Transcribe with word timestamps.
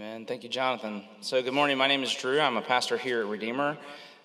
Amen. 0.00 0.24
Thank 0.24 0.44
you, 0.44 0.48
Jonathan. 0.48 1.04
So, 1.20 1.42
good 1.42 1.52
morning. 1.52 1.76
My 1.76 1.86
name 1.86 2.02
is 2.02 2.14
Drew. 2.14 2.40
I'm 2.40 2.56
a 2.56 2.62
pastor 2.62 2.96
here 2.96 3.20
at 3.20 3.26
Redeemer, 3.26 3.76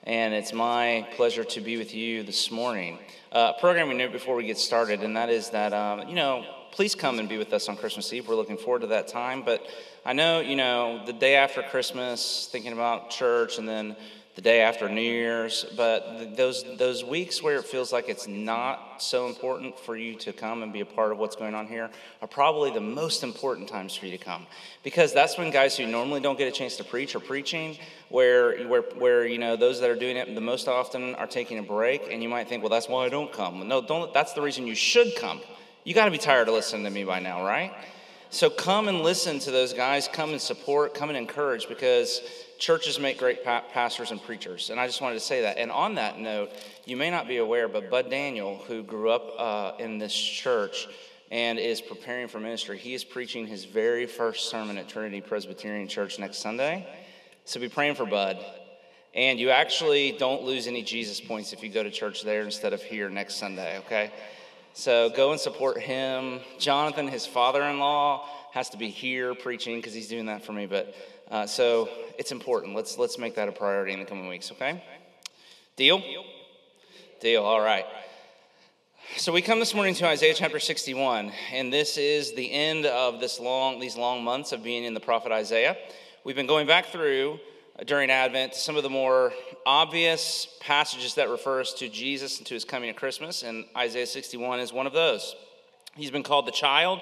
and 0.05 0.33
it's 0.33 0.54
my 0.54 1.05
pleasure 1.17 1.44
to 1.44 1.59
be 1.59 1.75
with 1.75 1.94
you 1.94 2.24
this 2.24 2.50
morning. 2.50 2.98
Uh, 3.29 3.51
programming 3.59 3.97
note 3.97 4.13
before 4.13 4.35
we 4.35 4.46
get 4.46 4.57
started, 4.57 5.03
and 5.03 5.17
that 5.17 5.27
is 5.27 5.49
that, 5.49 5.73
um, 5.73 6.07
you 6.07 6.15
know, 6.15 6.46
please 6.71 6.96
come 6.96 7.19
and 7.19 7.27
be 7.27 7.38
with 7.38 7.51
us 7.51 7.67
on 7.67 7.75
Christmas 7.75 8.13
Eve. 8.13 8.25
We're 8.25 8.35
looking 8.35 8.55
forward 8.55 8.83
to 8.83 8.88
that 8.88 9.09
time. 9.09 9.43
But 9.43 9.67
I 10.05 10.13
know, 10.13 10.39
you 10.39 10.55
know, 10.55 11.05
the 11.05 11.11
day 11.11 11.35
after 11.35 11.62
Christmas, 11.62 12.47
thinking 12.49 12.71
about 12.71 13.10
church, 13.10 13.57
and 13.57 13.67
then 13.67 13.97
the 14.36 14.42
day 14.42 14.60
after 14.60 14.90
New 14.90 15.02
Year's, 15.02 15.65
but 15.78 16.36
those 16.36 16.66
those 16.77 17.05
weeks 17.05 17.41
where 17.41 17.55
it 17.55 17.63
feels 17.63 17.94
like 17.94 18.09
it's 18.09 18.27
not 18.27 19.02
so 19.02 19.27
important 19.27 19.80
for 19.80 19.95
you 19.95 20.16
to 20.16 20.34
come 20.34 20.62
and 20.62 20.73
be 20.73 20.81
a 20.81 20.86
part 20.86 21.13
of 21.13 21.18
what's 21.18 21.38
going 21.38 21.55
on 21.55 21.68
here 21.68 21.90
are 22.22 22.27
probably 22.27 22.70
the 22.70 22.82
most 22.82 23.23
important 23.23 23.70
times 23.70 23.95
for 23.95 24.05
you 24.08 24.12
to 24.12 24.23
come 24.23 24.45
because 24.84 25.13
that's 25.13 25.38
when 25.38 25.52
guys 25.52 25.77
who 25.77 25.88
normally 25.88 26.20
don't 26.20 26.38
get 26.38 26.50
a 26.50 26.52
chance 26.52 26.76
to 26.76 26.84
preach 26.84 27.16
are 27.16 27.22
preaching 27.22 27.78
where 28.09 28.68
where 28.68 28.82
where 28.98 29.26
you 29.26 29.38
know 29.38 29.56
those 29.56 29.80
that 29.80 29.90
are 29.90 29.95
doing 29.95 30.18
it 30.18 30.34
the 30.36 30.42
most 30.42 30.67
often 30.67 31.16
are 31.16 31.28
taking 31.28 31.58
a 31.58 31.64
break 31.64 32.12
and 32.12 32.22
you 32.22 32.28
might 32.28 32.50
think 32.50 32.62
well 32.62 32.70
that's 32.70 32.90
why 32.90 33.06
I 33.06 33.09
don't 33.09 33.31
come. 33.31 33.66
No, 33.67 33.81
don't 33.81 34.14
that's 34.14 34.34
the 34.34 34.42
reason 34.42 34.67
you 34.67 34.76
should 34.76 35.16
come. 35.16 35.40
You 35.86 35.94
got 35.94 36.06
to 36.06 36.12
be 36.12 36.17
tired 36.17 36.50
of 36.50 36.54
listening 36.56 36.84
to 36.84 36.90
me 36.90 37.06
by 37.06 37.20
now, 37.20 37.45
right? 37.45 37.72
So 38.35 38.49
come 38.49 38.89
and 38.89 38.99
listen 38.99 39.39
to 39.39 39.52
those 39.52 39.71
guys, 39.71 40.09
come 40.12 40.31
and 40.31 40.41
support, 40.41 40.94
come 40.94 41.07
and 41.07 41.17
encourage 41.17 41.70
because 41.70 42.20
churches 42.59 42.99
make 42.99 43.17
great 43.17 43.45
pa- 43.45 43.63
pastors 43.71 44.11
and 44.11 44.21
preachers. 44.21 44.70
And 44.70 44.77
I 44.77 44.88
just 44.88 44.99
wanted 44.99 45.13
to 45.16 45.21
say 45.21 45.44
that. 45.44 45.58
And 45.58 45.71
on 45.71 45.95
that 45.95 46.20
note, 46.20 46.52
you 46.84 46.98
may 46.98 47.09
not 47.09 47.30
be 47.30 47.38
aware, 47.38 47.70
but 47.70 47.89
Bud 47.89 48.09
Daniel, 48.09 48.58
who 48.67 48.84
grew 48.84 49.09
up 49.09 49.35
uh, 49.38 49.81
in 49.81 49.99
this 49.99 50.13
church 50.13 50.85
and 51.31 51.58
is 51.58 51.80
preparing 51.80 52.27
for 52.27 52.41
ministry, 52.41 52.77
he 52.77 52.94
is 52.94 53.05
preaching 53.05 53.48
his 53.48 53.63
very 53.63 54.05
first 54.05 54.49
sermon 54.49 54.77
at 54.77 54.89
Trinity 54.89 55.22
Presbyterian 55.22 55.88
Church 55.88 56.20
next 56.20 56.39
Sunday. 56.39 56.86
So 57.45 57.61
be 57.61 57.70
praying 57.70 57.95
for 57.95 58.05
Bud. 58.05 58.38
And 59.13 59.39
you 59.39 59.49
actually 59.49 60.11
don't 60.11 60.44
lose 60.44 60.67
any 60.67 60.83
Jesus 60.83 61.22
points 61.22 61.53
if 61.53 61.64
you 61.64 61.70
go 61.70 61.83
to 61.83 61.89
church 61.89 62.23
there 62.23 62.42
instead 62.42 62.73
of 62.73 62.83
here 62.83 63.09
next 63.09 63.36
Sunday, 63.36 63.77
okay? 63.77 64.11
So 64.78 65.09
go 65.09 65.31
and 65.31 65.40
support 65.40 65.80
him. 65.80 66.42
Jonathan, 66.59 67.08
his 67.08 67.26
father 67.26 67.64
in 67.64 67.80
law, 67.80 68.28
has 68.52 68.70
to 68.72 68.78
be 68.78 68.90
here 68.90 69.34
preaching 69.34 69.78
because 69.78 69.94
he's 69.94 70.09
doing 70.09 70.26
that 70.26 70.44
for 70.44 70.52
me. 70.52 70.66
But 70.66 70.94
uh, 71.32 71.48
so 71.48 71.88
it's 72.20 72.34
important. 72.34 72.76
Let's 72.76 72.98
let's 72.98 73.17
make 73.17 73.36
that 73.36 73.48
a 73.48 73.54
priority 73.54 73.94
in 73.94 74.00
the 74.00 74.06
coming 74.06 74.28
weeks. 74.28 74.52
Okay? 74.52 74.84
Deal? 75.78 76.04
Deal. 77.22 77.44
All 77.44 77.62
right. 77.62 77.86
So 79.16 79.32
we 79.32 79.42
come 79.42 79.59
this 79.59 79.73
morning 79.73 79.95
to 79.95 80.08
Isaiah 80.08 80.34
chapter 80.34 80.59
61, 80.59 81.32
and 81.54 81.72
this 81.72 81.98
is 81.98 82.34
the 82.34 82.52
end 82.52 82.86
of 82.86 83.22
this 83.22 83.39
long 83.39 83.80
these 83.80 83.95
long 83.95 84.26
months 84.26 84.52
of 84.52 84.62
being 84.62 84.84
in 84.84 84.94
the 84.94 85.00
prophet 85.00 85.32
Isaiah. 85.32 85.78
We've 86.26 86.36
been 86.36 86.48
going 86.48 86.67
back 86.67 86.88
through 86.88 87.39
during 87.84 88.09
Advent 88.09 88.56
some 88.56 88.78
of 88.78 88.84
the 88.84 88.90
more 88.90 89.34
obvious 89.66 90.48
passages 90.62 91.16
that 91.16 91.30
refers 91.30 91.73
to 91.73 91.90
Jesus 91.90 92.38
and 92.38 92.48
to 92.48 92.54
his 92.54 92.64
coming 92.64 92.90
at 92.90 92.95
Christmas, 92.95 93.44
and 93.44 93.66
Isaiah 93.76 94.08
61 94.08 94.62
is 94.62 94.72
one 94.72 94.88
of 94.88 94.94
those. 94.94 95.36
He's 95.95 96.12
been 96.12 96.23
called 96.23 96.48
the 96.48 96.52
child 96.52 97.02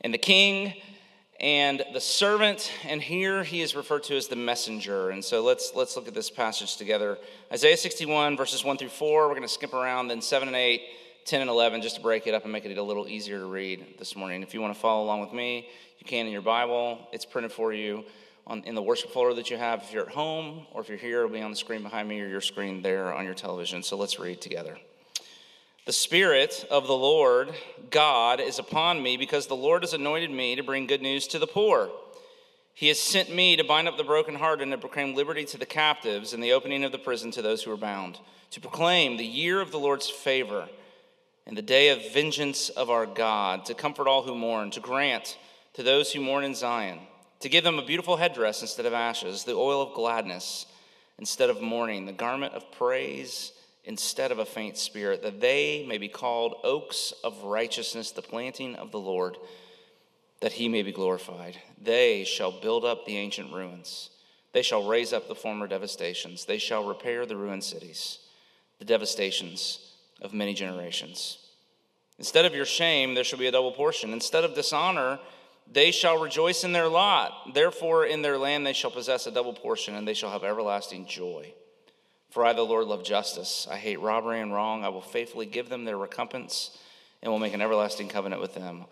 and 0.00 0.14
the 0.14 0.18
king 0.18 0.74
and 1.40 1.82
the 1.92 2.00
servant 2.00 2.70
and 2.84 3.02
here 3.02 3.42
he 3.42 3.60
is 3.60 3.74
referred 3.74 4.04
to 4.04 4.16
as 4.16 4.28
the 4.28 4.36
messenger. 4.36 5.10
And 5.10 5.24
so 5.24 5.42
let's 5.42 5.72
let's 5.74 5.96
look 5.96 6.06
at 6.06 6.14
this 6.14 6.30
passage 6.30 6.76
together. 6.76 7.18
Isaiah 7.52 7.76
61 7.76 8.36
verses 8.36 8.64
1 8.64 8.76
through 8.76 8.88
4 8.88 9.28
we're 9.28 9.34
going 9.34 9.42
to 9.42 9.48
skip 9.48 9.74
around 9.74 10.08
then 10.08 10.20
7 10.20 10.48
and 10.48 10.56
8 10.56 10.80
10 11.26 11.40
and 11.40 11.50
11 11.50 11.80
just 11.80 11.96
to 11.96 12.02
break 12.02 12.26
it 12.26 12.34
up 12.34 12.44
and 12.44 12.52
make 12.52 12.64
it 12.66 12.76
a 12.76 12.82
little 12.82 13.08
easier 13.08 13.38
to 13.38 13.46
read 13.46 13.98
this 13.98 14.14
morning. 14.14 14.42
If 14.42 14.52
you 14.52 14.60
want 14.60 14.74
to 14.74 14.80
follow 14.80 15.04
along 15.04 15.22
with 15.22 15.32
me 15.32 15.68
you 15.98 16.06
can 16.06 16.26
in 16.26 16.32
your 16.32 16.42
bible. 16.42 17.08
It's 17.12 17.24
printed 17.24 17.50
for 17.50 17.72
you 17.72 18.04
on, 18.46 18.62
in 18.64 18.74
the 18.74 18.82
worship 18.82 19.10
folder 19.10 19.34
that 19.34 19.50
you 19.50 19.56
have 19.56 19.82
if 19.82 19.92
you're 19.92 20.06
at 20.06 20.14
home 20.14 20.66
or 20.72 20.80
if 20.80 20.88
you're 20.88 20.98
here 20.98 21.20
it'll 21.20 21.30
be 21.30 21.40
on 21.40 21.50
the 21.50 21.56
screen 21.56 21.82
behind 21.82 22.08
me 22.08 22.20
or 22.20 22.26
your 22.26 22.40
screen 22.40 22.82
there 22.82 23.12
on 23.12 23.24
your 23.24 23.34
television 23.34 23.82
so 23.82 23.96
let's 23.96 24.18
read 24.18 24.40
together 24.40 24.78
the 25.86 25.92
Spirit 25.92 26.66
of 26.70 26.86
the 26.86 26.96
Lord 26.96 27.52
God 27.90 28.40
is 28.40 28.58
upon 28.58 29.02
me 29.02 29.18
because 29.18 29.48
the 29.48 29.54
Lord 29.54 29.82
has 29.82 29.92
anointed 29.92 30.30
me 30.30 30.56
to 30.56 30.62
bring 30.62 30.86
good 30.86 31.02
news 31.02 31.26
to 31.26 31.38
the 31.38 31.46
poor. 31.46 31.90
He 32.72 32.88
has 32.88 32.98
sent 32.98 33.34
me 33.34 33.54
to 33.56 33.64
bind 33.64 33.86
up 33.86 33.98
the 33.98 34.02
brokenhearted 34.02 34.62
and 34.62 34.72
to 34.72 34.78
proclaim 34.78 35.14
liberty 35.14 35.44
to 35.44 35.58
the 35.58 35.66
captives 35.66 36.32
and 36.32 36.42
the 36.42 36.54
opening 36.54 36.84
of 36.84 36.92
the 36.92 36.98
prison 36.98 37.30
to 37.32 37.42
those 37.42 37.62
who 37.62 37.70
are 37.70 37.76
bound, 37.76 38.18
to 38.52 38.62
proclaim 38.62 39.18
the 39.18 39.26
year 39.26 39.60
of 39.60 39.72
the 39.72 39.78
Lord's 39.78 40.08
favor 40.08 40.70
and 41.46 41.54
the 41.54 41.60
day 41.60 41.90
of 41.90 42.14
vengeance 42.14 42.70
of 42.70 42.88
our 42.88 43.04
God, 43.04 43.66
to 43.66 43.74
comfort 43.74 44.08
all 44.08 44.22
who 44.22 44.34
mourn, 44.34 44.70
to 44.70 44.80
grant 44.80 45.36
to 45.74 45.82
those 45.82 46.10
who 46.12 46.20
mourn 46.22 46.44
in 46.44 46.54
Zion, 46.54 46.98
to 47.44 47.50
give 47.50 47.62
them 47.62 47.78
a 47.78 47.84
beautiful 47.84 48.16
headdress 48.16 48.62
instead 48.62 48.86
of 48.86 48.94
ashes, 48.94 49.44
the 49.44 49.52
oil 49.52 49.82
of 49.82 49.92
gladness 49.92 50.64
instead 51.18 51.50
of 51.50 51.60
mourning, 51.60 52.06
the 52.06 52.12
garment 52.12 52.54
of 52.54 52.72
praise 52.72 53.52
instead 53.84 54.32
of 54.32 54.38
a 54.38 54.46
faint 54.46 54.78
spirit, 54.78 55.22
that 55.22 55.42
they 55.42 55.84
may 55.86 55.98
be 55.98 56.08
called 56.08 56.54
oaks 56.64 57.12
of 57.22 57.44
righteousness, 57.44 58.12
the 58.12 58.22
planting 58.22 58.74
of 58.76 58.92
the 58.92 58.98
Lord, 58.98 59.36
that 60.40 60.52
he 60.52 60.70
may 60.70 60.80
be 60.80 60.90
glorified. 60.90 61.58
They 61.78 62.24
shall 62.24 62.50
build 62.50 62.82
up 62.82 63.04
the 63.04 63.18
ancient 63.18 63.52
ruins. 63.52 64.08
They 64.54 64.62
shall 64.62 64.88
raise 64.88 65.12
up 65.12 65.28
the 65.28 65.34
former 65.34 65.66
devastations. 65.66 66.46
They 66.46 66.56
shall 66.56 66.86
repair 66.86 67.26
the 67.26 67.36
ruined 67.36 67.64
cities, 67.64 68.20
the 68.78 68.86
devastations 68.86 69.92
of 70.22 70.32
many 70.32 70.54
generations. 70.54 71.40
Instead 72.18 72.46
of 72.46 72.54
your 72.54 72.64
shame, 72.64 73.14
there 73.14 73.22
shall 73.22 73.38
be 73.38 73.48
a 73.48 73.52
double 73.52 73.72
portion. 73.72 74.14
Instead 74.14 74.44
of 74.44 74.54
dishonor, 74.54 75.18
they 75.70 75.90
shall 75.90 76.20
rejoice 76.20 76.64
in 76.64 76.72
their 76.72 76.88
lot. 76.88 77.54
Therefore, 77.54 78.06
in 78.06 78.22
their 78.22 78.38
land 78.38 78.66
they 78.66 78.72
shall 78.72 78.90
possess 78.90 79.26
a 79.26 79.30
double 79.30 79.54
portion, 79.54 79.94
and 79.94 80.06
they 80.06 80.14
shall 80.14 80.30
have 80.30 80.44
everlasting 80.44 81.06
joy. 81.06 81.52
For 82.30 82.44
I, 82.44 82.52
the 82.52 82.62
Lord, 82.62 82.86
love 82.86 83.04
justice. 83.04 83.68
I 83.70 83.76
hate 83.76 84.00
robbery 84.00 84.40
and 84.40 84.52
wrong. 84.52 84.84
I 84.84 84.88
will 84.88 85.00
faithfully 85.00 85.46
give 85.46 85.68
them 85.68 85.84
their 85.84 85.96
recompense 85.96 86.76
and 87.22 87.30
will 87.30 87.38
make 87.38 87.54
an 87.54 87.62
everlasting 87.62 88.08
covenant 88.08 88.42
with 88.42 88.54
them. 88.54 88.86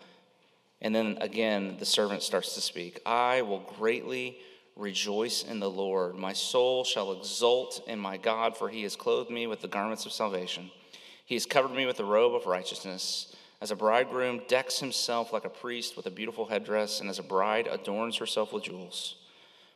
And 0.81 0.93
then 0.93 1.17
again, 1.21 1.77
the 1.79 1.85
servant 1.85 2.23
starts 2.23 2.55
to 2.55 2.61
speak 2.61 3.01
I 3.05 3.41
will 3.41 3.59
greatly 3.77 4.37
rejoice 4.75 5.43
in 5.43 5.59
the 5.59 5.69
Lord. 5.69 6.15
My 6.15 6.33
soul 6.33 6.83
shall 6.83 7.13
exult 7.13 7.81
in 7.87 7.99
my 7.99 8.17
God, 8.17 8.57
for 8.57 8.69
he 8.69 8.83
has 8.83 8.95
clothed 8.95 9.29
me 9.29 9.47
with 9.47 9.61
the 9.61 9.67
garments 9.67 10.05
of 10.05 10.11
salvation. 10.11 10.71
He 11.25 11.35
has 11.35 11.45
covered 11.45 11.71
me 11.71 11.85
with 11.85 11.97
the 11.97 12.05
robe 12.05 12.35
of 12.35 12.47
righteousness. 12.47 13.35
As 13.63 13.71
a 13.71 13.77
bridegroom 13.77 14.41
decks 14.49 14.81
himself 14.81 15.31
like 15.31 15.45
a 15.45 15.49
priest 15.49 15.95
with 15.95 16.05
a 16.05 16.11
beautiful 16.11 16.47
headdress, 16.47 16.99
and 16.99 17.09
as 17.09 17.17
a 17.17 17.23
bride 17.23 17.65
adorns 17.71 18.17
herself 18.17 18.51
with 18.51 18.65
jewels. 18.65 19.15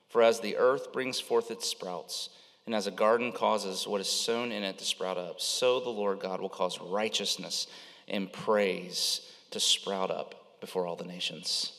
For 0.09 0.21
as 0.21 0.41
the 0.41 0.57
earth 0.57 0.91
brings 0.91 1.21
forth 1.21 1.51
its 1.51 1.69
sprouts, 1.69 2.27
and 2.65 2.75
as 2.75 2.87
a 2.87 2.91
garden 2.91 3.31
causes 3.31 3.87
what 3.87 4.01
is 4.01 4.09
sown 4.09 4.51
in 4.51 4.61
it 4.61 4.77
to 4.79 4.83
sprout 4.83 5.17
up, 5.17 5.39
so 5.39 5.79
the 5.79 5.89
Lord 5.89 6.19
God 6.19 6.41
will 6.41 6.49
cause 6.49 6.81
righteousness 6.81 7.67
and 8.09 8.29
praise 8.29 9.21
to 9.51 9.59
sprout 9.61 10.11
up 10.11 10.59
before 10.59 10.85
all 10.85 10.97
the 10.97 11.05
nations. 11.05 11.71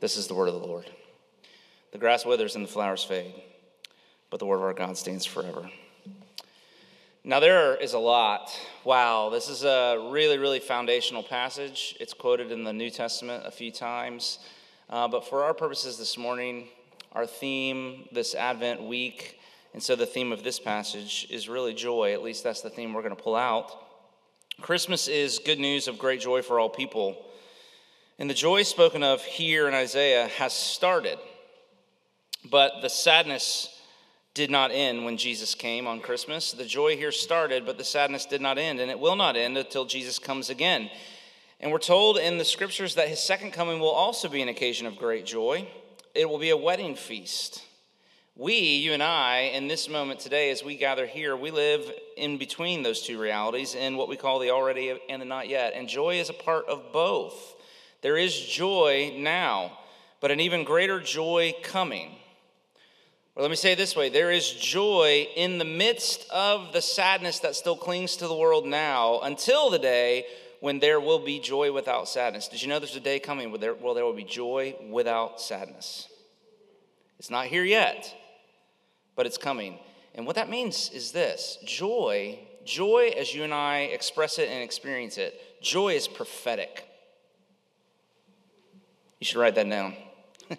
This 0.00 0.16
is 0.16 0.26
the 0.26 0.34
word 0.34 0.48
of 0.48 0.60
the 0.60 0.66
Lord. 0.66 0.90
The 1.92 1.98
grass 1.98 2.26
withers 2.26 2.56
and 2.56 2.64
the 2.64 2.72
flowers 2.72 3.04
fade, 3.04 3.32
but 4.28 4.40
the 4.40 4.46
word 4.46 4.56
of 4.56 4.64
our 4.64 4.74
God 4.74 4.98
stands 4.98 5.24
forever. 5.24 5.70
Now, 7.24 7.40
there 7.40 7.74
is 7.76 7.94
a 7.94 7.98
lot. 7.98 8.50
Wow, 8.84 9.30
this 9.30 9.48
is 9.48 9.64
a 9.64 10.08
really, 10.10 10.38
really 10.38 10.60
foundational 10.60 11.22
passage. 11.22 11.96
It's 11.98 12.12
quoted 12.12 12.52
in 12.52 12.64
the 12.64 12.72
New 12.72 12.90
Testament 12.90 13.44
a 13.46 13.50
few 13.50 13.70
times. 13.70 14.40
Uh, 14.90 15.08
but 15.08 15.26
for 15.26 15.42
our 15.42 15.54
purposes 15.54 15.96
this 15.96 16.18
morning, 16.18 16.68
our 17.12 17.26
theme 17.26 18.08
this 18.12 18.34
Advent 18.34 18.82
week 18.82 19.40
and 19.74 19.82
so 19.82 19.96
the 19.96 20.06
theme 20.06 20.30
of 20.30 20.44
this 20.44 20.60
passage 20.60 21.26
is 21.30 21.48
really 21.48 21.74
joy. 21.74 22.12
At 22.14 22.22
least 22.22 22.44
that's 22.44 22.60
the 22.60 22.70
theme 22.70 22.94
we're 22.94 23.02
going 23.02 23.14
to 23.14 23.20
pull 23.20 23.34
out. 23.34 23.72
Christmas 24.60 25.08
is 25.08 25.40
good 25.40 25.58
news 25.58 25.88
of 25.88 25.98
great 25.98 26.20
joy 26.20 26.42
for 26.42 26.60
all 26.60 26.68
people. 26.68 27.26
And 28.20 28.30
the 28.30 28.34
joy 28.34 28.62
spoken 28.62 29.02
of 29.02 29.20
here 29.24 29.66
in 29.66 29.74
Isaiah 29.74 30.28
has 30.28 30.52
started. 30.52 31.18
But 32.48 32.82
the 32.82 32.88
sadness 32.88 33.73
did 34.34 34.50
not 34.50 34.72
end 34.72 35.04
when 35.04 35.16
Jesus 35.16 35.54
came 35.54 35.86
on 35.86 36.00
Christmas. 36.00 36.52
The 36.52 36.64
joy 36.64 36.96
here 36.96 37.12
started, 37.12 37.64
but 37.64 37.78
the 37.78 37.84
sadness 37.84 38.26
did 38.26 38.40
not 38.40 38.58
end, 38.58 38.80
and 38.80 38.90
it 38.90 38.98
will 38.98 39.14
not 39.14 39.36
end 39.36 39.56
until 39.56 39.84
Jesus 39.84 40.18
comes 40.18 40.50
again. 40.50 40.90
And 41.60 41.70
we're 41.70 41.78
told 41.78 42.18
in 42.18 42.36
the 42.36 42.44
scriptures 42.44 42.96
that 42.96 43.08
his 43.08 43.20
second 43.20 43.52
coming 43.52 43.78
will 43.78 43.90
also 43.90 44.28
be 44.28 44.42
an 44.42 44.48
occasion 44.48 44.88
of 44.88 44.96
great 44.96 45.24
joy. 45.24 45.68
It 46.14 46.28
will 46.28 46.40
be 46.40 46.50
a 46.50 46.56
wedding 46.56 46.96
feast. 46.96 47.62
We, 48.36 48.54
you 48.58 48.92
and 48.92 49.02
I, 49.02 49.52
in 49.54 49.68
this 49.68 49.88
moment 49.88 50.18
today, 50.18 50.50
as 50.50 50.64
we 50.64 50.76
gather 50.76 51.06
here, 51.06 51.36
we 51.36 51.52
live 51.52 51.88
in 52.16 52.36
between 52.36 52.82
those 52.82 53.02
two 53.02 53.20
realities 53.20 53.76
in 53.76 53.96
what 53.96 54.08
we 54.08 54.16
call 54.16 54.40
the 54.40 54.50
already 54.50 54.98
and 55.08 55.22
the 55.22 55.26
not 55.26 55.48
yet. 55.48 55.74
And 55.76 55.88
joy 55.88 56.18
is 56.18 56.30
a 56.30 56.34
part 56.34 56.66
of 56.66 56.92
both. 56.92 57.54
There 58.02 58.16
is 58.16 58.36
joy 58.38 59.14
now, 59.16 59.78
but 60.20 60.32
an 60.32 60.40
even 60.40 60.64
greater 60.64 60.98
joy 60.98 61.54
coming. 61.62 62.16
Or 63.36 63.42
let 63.42 63.50
me 63.50 63.56
say 63.56 63.72
it 63.72 63.76
this 63.76 63.96
way 63.96 64.08
there 64.08 64.30
is 64.30 64.50
joy 64.50 65.26
in 65.34 65.58
the 65.58 65.64
midst 65.64 66.28
of 66.30 66.72
the 66.72 66.82
sadness 66.82 67.40
that 67.40 67.56
still 67.56 67.76
clings 67.76 68.16
to 68.16 68.28
the 68.28 68.34
world 68.34 68.66
now 68.66 69.20
until 69.20 69.70
the 69.70 69.78
day 69.78 70.26
when 70.60 70.78
there 70.78 71.00
will 71.00 71.18
be 71.18 71.40
joy 71.40 71.72
without 71.72 72.08
sadness. 72.08 72.48
Did 72.48 72.62
you 72.62 72.68
know 72.68 72.78
there's 72.78 72.96
a 72.96 73.00
day 73.00 73.18
coming 73.18 73.50
where 73.50 73.58
there, 73.58 73.74
there 73.74 74.04
will 74.04 74.14
be 74.14 74.24
joy 74.24 74.76
without 74.88 75.40
sadness? 75.40 76.08
It's 77.18 77.30
not 77.30 77.46
here 77.46 77.64
yet, 77.64 78.14
but 79.16 79.26
it's 79.26 79.36
coming. 79.36 79.78
And 80.14 80.26
what 80.26 80.36
that 80.36 80.48
means 80.48 80.90
is 80.90 81.10
this 81.10 81.58
joy, 81.64 82.38
joy 82.64 83.12
as 83.18 83.34
you 83.34 83.42
and 83.42 83.52
I 83.52 83.80
express 83.92 84.38
it 84.38 84.48
and 84.48 84.62
experience 84.62 85.18
it, 85.18 85.60
joy 85.60 85.94
is 85.94 86.06
prophetic. 86.06 86.88
You 89.18 89.24
should 89.26 89.38
write 89.38 89.56
that 89.56 89.68
down. 89.68 89.96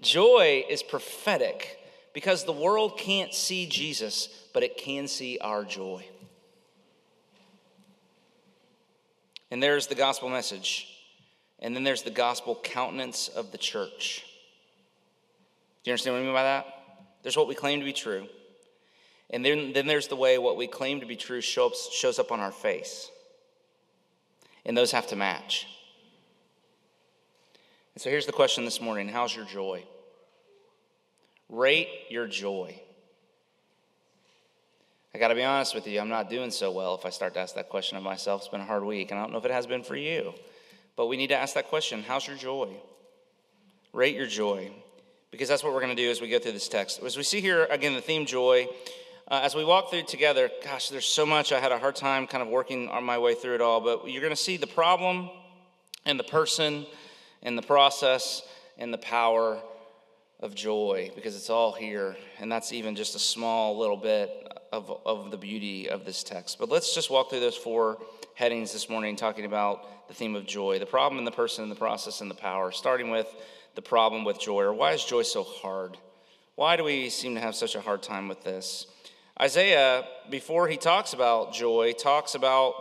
joy 0.00 0.64
is 0.68 0.82
prophetic 0.82 1.78
because 2.16 2.44
the 2.44 2.52
world 2.52 2.96
can't 2.96 3.34
see 3.34 3.66
Jesus, 3.66 4.30
but 4.54 4.62
it 4.62 4.78
can 4.78 5.06
see 5.06 5.36
our 5.38 5.64
joy. 5.64 6.02
And 9.50 9.62
there's 9.62 9.86
the 9.86 9.96
gospel 9.96 10.30
message. 10.30 10.88
And 11.58 11.76
then 11.76 11.84
there's 11.84 12.04
the 12.04 12.10
gospel 12.10 12.58
countenance 12.64 13.28
of 13.28 13.52
the 13.52 13.58
church. 13.58 14.24
Do 15.84 15.90
you 15.90 15.92
understand 15.92 16.14
what 16.14 16.22
I 16.22 16.24
mean 16.24 16.32
by 16.32 16.42
that? 16.44 16.66
There's 17.22 17.36
what 17.36 17.48
we 17.48 17.54
claim 17.54 17.80
to 17.80 17.84
be 17.84 17.92
true. 17.92 18.26
And 19.28 19.44
then, 19.44 19.74
then 19.74 19.86
there's 19.86 20.08
the 20.08 20.16
way 20.16 20.38
what 20.38 20.56
we 20.56 20.66
claim 20.66 21.00
to 21.00 21.06
be 21.06 21.16
true 21.16 21.42
shows, 21.42 21.90
shows 21.92 22.18
up 22.18 22.32
on 22.32 22.40
our 22.40 22.50
face. 22.50 23.10
And 24.64 24.74
those 24.74 24.92
have 24.92 25.08
to 25.08 25.16
match. 25.16 25.66
And 27.94 28.00
so 28.00 28.08
here's 28.08 28.24
the 28.24 28.32
question 28.32 28.64
this 28.64 28.80
morning 28.80 29.06
How's 29.06 29.36
your 29.36 29.44
joy? 29.44 29.84
Rate 31.48 31.88
your 32.08 32.26
joy. 32.26 32.80
I 35.14 35.18
got 35.18 35.28
to 35.28 35.34
be 35.34 35.44
honest 35.44 35.74
with 35.74 35.86
you, 35.86 35.98
I'm 35.98 36.10
not 36.10 36.28
doing 36.28 36.50
so 36.50 36.70
well 36.70 36.94
if 36.94 37.06
I 37.06 37.10
start 37.10 37.32
to 37.34 37.40
ask 37.40 37.54
that 37.54 37.70
question 37.70 37.96
of 37.96 38.02
myself. 38.02 38.42
It's 38.42 38.48
been 38.48 38.60
a 38.60 38.66
hard 38.66 38.84
week, 38.84 39.10
and 39.10 39.18
I 39.18 39.22
don't 39.22 39.32
know 39.32 39.38
if 39.38 39.46
it 39.46 39.50
has 39.50 39.66
been 39.66 39.82
for 39.82 39.96
you. 39.96 40.34
But 40.94 41.06
we 41.06 41.16
need 41.16 41.28
to 41.28 41.36
ask 41.36 41.54
that 41.54 41.68
question 41.68 42.02
How's 42.02 42.26
your 42.26 42.36
joy? 42.36 42.68
Rate 43.92 44.14
your 44.14 44.26
joy. 44.26 44.70
Because 45.30 45.48
that's 45.48 45.64
what 45.64 45.72
we're 45.72 45.80
going 45.80 45.96
to 45.96 46.02
do 46.02 46.10
as 46.10 46.20
we 46.20 46.28
go 46.28 46.38
through 46.38 46.52
this 46.52 46.68
text. 46.68 47.02
As 47.02 47.16
we 47.16 47.22
see 47.22 47.40
here, 47.40 47.64
again, 47.70 47.94
the 47.94 48.00
theme 48.00 48.26
joy. 48.26 48.68
Uh, 49.28 49.40
as 49.42 49.54
we 49.54 49.64
walk 49.64 49.90
through 49.90 50.02
together, 50.02 50.50
gosh, 50.62 50.88
there's 50.88 51.06
so 51.06 51.26
much. 51.26 51.50
I 51.52 51.60
had 51.60 51.72
a 51.72 51.78
hard 51.78 51.96
time 51.96 52.26
kind 52.26 52.42
of 52.42 52.48
working 52.48 52.88
on 52.88 53.02
my 53.02 53.18
way 53.18 53.34
through 53.34 53.54
it 53.56 53.60
all, 53.60 53.80
but 53.80 54.08
you're 54.08 54.22
going 54.22 54.30
to 54.30 54.36
see 54.36 54.56
the 54.56 54.66
problem 54.66 55.30
and 56.04 56.18
the 56.18 56.24
person 56.24 56.86
and 57.42 57.58
the 57.58 57.62
process 57.62 58.42
and 58.78 58.92
the 58.94 58.98
power 58.98 59.60
of 60.40 60.54
joy 60.54 61.10
because 61.14 61.36
it's 61.36 61.50
all 61.50 61.72
here. 61.72 62.16
And 62.38 62.50
that's 62.50 62.72
even 62.72 62.94
just 62.94 63.14
a 63.14 63.18
small 63.18 63.78
little 63.78 63.96
bit 63.96 64.30
of, 64.72 65.00
of 65.06 65.30
the 65.30 65.36
beauty 65.36 65.88
of 65.88 66.04
this 66.04 66.22
text. 66.22 66.58
But 66.58 66.68
let's 66.68 66.94
just 66.94 67.10
walk 67.10 67.30
through 67.30 67.40
those 67.40 67.56
four 67.56 67.98
headings 68.34 68.72
this 68.72 68.90
morning, 68.90 69.16
talking 69.16 69.46
about 69.46 70.08
the 70.08 70.14
theme 70.14 70.36
of 70.36 70.46
joy 70.46 70.78
the 70.78 70.86
problem 70.86 71.18
and 71.18 71.26
the 71.26 71.32
person 71.32 71.62
and 71.62 71.72
the 71.72 71.76
process 71.76 72.20
and 72.20 72.30
the 72.30 72.34
power, 72.34 72.70
starting 72.70 73.10
with 73.10 73.26
the 73.74 73.82
problem 73.82 74.24
with 74.24 74.38
joy, 74.38 74.62
or 74.62 74.72
why 74.72 74.92
is 74.92 75.04
joy 75.04 75.22
so 75.22 75.42
hard? 75.42 75.96
Why 76.54 76.76
do 76.76 76.84
we 76.84 77.10
seem 77.10 77.34
to 77.34 77.40
have 77.40 77.54
such 77.54 77.74
a 77.74 77.80
hard 77.80 78.02
time 78.02 78.28
with 78.28 78.42
this? 78.42 78.86
Isaiah, 79.40 80.04
before 80.30 80.66
he 80.68 80.78
talks 80.78 81.12
about 81.12 81.52
joy, 81.52 81.92
talks 81.92 82.34
about 82.34 82.74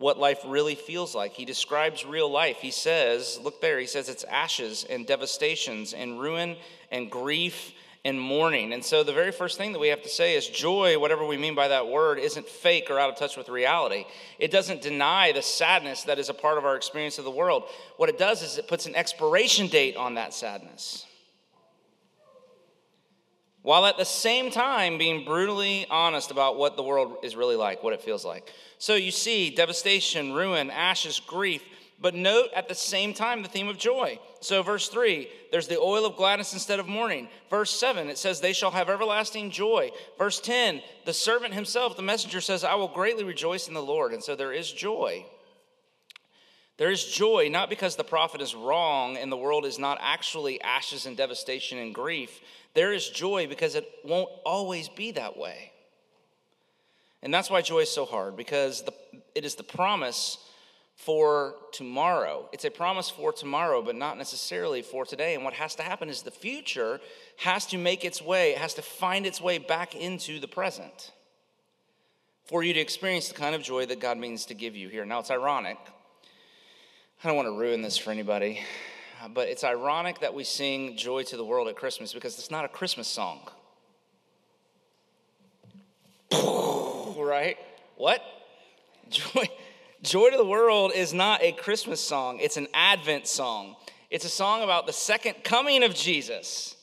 what 0.00 0.18
life 0.18 0.40
really 0.46 0.74
feels 0.74 1.14
like. 1.14 1.34
He 1.34 1.44
describes 1.44 2.06
real 2.06 2.30
life. 2.30 2.56
He 2.56 2.70
says, 2.70 3.38
look 3.42 3.60
there, 3.60 3.78
he 3.78 3.86
says 3.86 4.08
it's 4.08 4.24
ashes 4.24 4.86
and 4.88 5.06
devastations 5.06 5.92
and 5.92 6.18
ruin 6.18 6.56
and 6.90 7.10
grief 7.10 7.72
and 8.02 8.18
mourning. 8.18 8.72
And 8.72 8.82
so 8.82 9.04
the 9.04 9.12
very 9.12 9.30
first 9.30 9.58
thing 9.58 9.72
that 9.72 9.78
we 9.78 9.88
have 9.88 10.00
to 10.00 10.08
say 10.08 10.34
is 10.34 10.48
joy, 10.48 10.98
whatever 10.98 11.26
we 11.26 11.36
mean 11.36 11.54
by 11.54 11.68
that 11.68 11.86
word, 11.86 12.18
isn't 12.18 12.48
fake 12.48 12.86
or 12.88 12.98
out 12.98 13.10
of 13.10 13.18
touch 13.18 13.36
with 13.36 13.50
reality. 13.50 14.06
It 14.38 14.50
doesn't 14.50 14.80
deny 14.80 15.32
the 15.32 15.42
sadness 15.42 16.04
that 16.04 16.18
is 16.18 16.30
a 16.30 16.34
part 16.34 16.56
of 16.56 16.64
our 16.64 16.76
experience 16.76 17.18
of 17.18 17.26
the 17.26 17.30
world. 17.30 17.64
What 17.98 18.08
it 18.08 18.16
does 18.16 18.42
is 18.42 18.56
it 18.56 18.68
puts 18.68 18.86
an 18.86 18.96
expiration 18.96 19.66
date 19.66 19.96
on 19.96 20.14
that 20.14 20.32
sadness. 20.32 21.04
While 23.62 23.84
at 23.84 23.98
the 23.98 24.04
same 24.04 24.50
time 24.50 24.96
being 24.96 25.24
brutally 25.24 25.86
honest 25.90 26.30
about 26.30 26.56
what 26.56 26.76
the 26.76 26.82
world 26.82 27.18
is 27.22 27.36
really 27.36 27.56
like, 27.56 27.82
what 27.82 27.92
it 27.92 28.00
feels 28.00 28.24
like. 28.24 28.50
So 28.78 28.94
you 28.94 29.10
see 29.10 29.50
devastation, 29.50 30.32
ruin, 30.32 30.70
ashes, 30.70 31.20
grief, 31.20 31.62
but 32.00 32.14
note 32.14 32.48
at 32.56 32.68
the 32.68 32.74
same 32.74 33.12
time 33.12 33.42
the 33.42 33.48
theme 33.48 33.68
of 33.68 33.76
joy. 33.76 34.18
So, 34.40 34.62
verse 34.62 34.88
3, 34.88 35.28
there's 35.52 35.68
the 35.68 35.78
oil 35.78 36.06
of 36.06 36.16
gladness 36.16 36.54
instead 36.54 36.80
of 36.80 36.88
mourning. 36.88 37.28
Verse 37.50 37.70
7, 37.70 38.08
it 38.08 38.16
says, 38.16 38.40
They 38.40 38.54
shall 38.54 38.70
have 38.70 38.88
everlasting 38.88 39.50
joy. 39.50 39.90
Verse 40.16 40.40
10, 40.40 40.80
the 41.04 41.12
servant 41.12 41.52
himself, 41.52 41.96
the 41.96 42.02
messenger 42.02 42.40
says, 42.40 42.64
I 42.64 42.74
will 42.74 42.88
greatly 42.88 43.24
rejoice 43.24 43.68
in 43.68 43.74
the 43.74 43.82
Lord. 43.82 44.14
And 44.14 44.24
so 44.24 44.34
there 44.34 44.54
is 44.54 44.72
joy. 44.72 45.26
There 46.80 46.90
is 46.90 47.04
joy, 47.04 47.50
not 47.50 47.68
because 47.68 47.96
the 47.96 48.04
prophet 48.04 48.40
is 48.40 48.54
wrong 48.54 49.18
and 49.18 49.30
the 49.30 49.36
world 49.36 49.66
is 49.66 49.78
not 49.78 49.98
actually 50.00 50.62
ashes 50.62 51.04
and 51.04 51.14
devastation 51.14 51.76
and 51.76 51.94
grief. 51.94 52.40
There 52.72 52.94
is 52.94 53.06
joy 53.06 53.46
because 53.48 53.74
it 53.74 53.86
won't 54.02 54.30
always 54.46 54.88
be 54.88 55.10
that 55.10 55.36
way. 55.36 55.72
And 57.22 57.34
that's 57.34 57.50
why 57.50 57.60
joy 57.60 57.80
is 57.80 57.90
so 57.90 58.06
hard, 58.06 58.34
because 58.34 58.80
the, 58.80 58.94
it 59.34 59.44
is 59.44 59.56
the 59.56 59.62
promise 59.62 60.38
for 60.96 61.56
tomorrow. 61.70 62.48
It's 62.50 62.64
a 62.64 62.70
promise 62.70 63.10
for 63.10 63.30
tomorrow, 63.30 63.82
but 63.82 63.94
not 63.94 64.16
necessarily 64.16 64.80
for 64.80 65.04
today. 65.04 65.34
And 65.34 65.44
what 65.44 65.52
has 65.52 65.74
to 65.74 65.82
happen 65.82 66.08
is 66.08 66.22
the 66.22 66.30
future 66.30 66.98
has 67.40 67.66
to 67.66 67.76
make 67.76 68.06
its 68.06 68.22
way, 68.22 68.52
it 68.52 68.58
has 68.58 68.72
to 68.72 68.82
find 68.82 69.26
its 69.26 69.38
way 69.38 69.58
back 69.58 69.94
into 69.94 70.40
the 70.40 70.48
present 70.48 71.12
for 72.46 72.62
you 72.62 72.72
to 72.72 72.80
experience 72.80 73.28
the 73.28 73.34
kind 73.34 73.54
of 73.54 73.62
joy 73.62 73.84
that 73.84 74.00
God 74.00 74.16
means 74.16 74.46
to 74.46 74.54
give 74.54 74.74
you 74.74 74.88
here. 74.88 75.04
Now, 75.04 75.18
it's 75.18 75.30
ironic. 75.30 75.76
I 77.22 77.28
don't 77.28 77.36
want 77.36 77.48
to 77.48 77.52
ruin 77.52 77.82
this 77.82 77.98
for 77.98 78.10
anybody, 78.10 78.60
uh, 79.22 79.28
but 79.28 79.48
it's 79.48 79.62
ironic 79.62 80.20
that 80.20 80.32
we 80.32 80.42
sing 80.42 80.96
Joy 80.96 81.22
to 81.24 81.36
the 81.36 81.44
World 81.44 81.68
at 81.68 81.76
Christmas 81.76 82.14
because 82.14 82.38
it's 82.38 82.50
not 82.50 82.64
a 82.64 82.68
Christmas 82.68 83.06
song. 83.08 83.40
right? 86.32 87.58
What? 87.96 88.22
Joy 89.10 89.50
Joy 90.02 90.30
to 90.30 90.38
the 90.38 90.46
World 90.46 90.92
is 90.94 91.12
not 91.12 91.42
a 91.42 91.52
Christmas 91.52 92.00
song, 92.00 92.38
it's 92.40 92.56
an 92.56 92.68
Advent 92.72 93.26
song. 93.26 93.76
It's 94.08 94.24
a 94.24 94.30
song 94.30 94.62
about 94.62 94.86
the 94.86 94.92
second 94.94 95.44
coming 95.44 95.82
of 95.82 95.94
Jesus. 95.94 96.74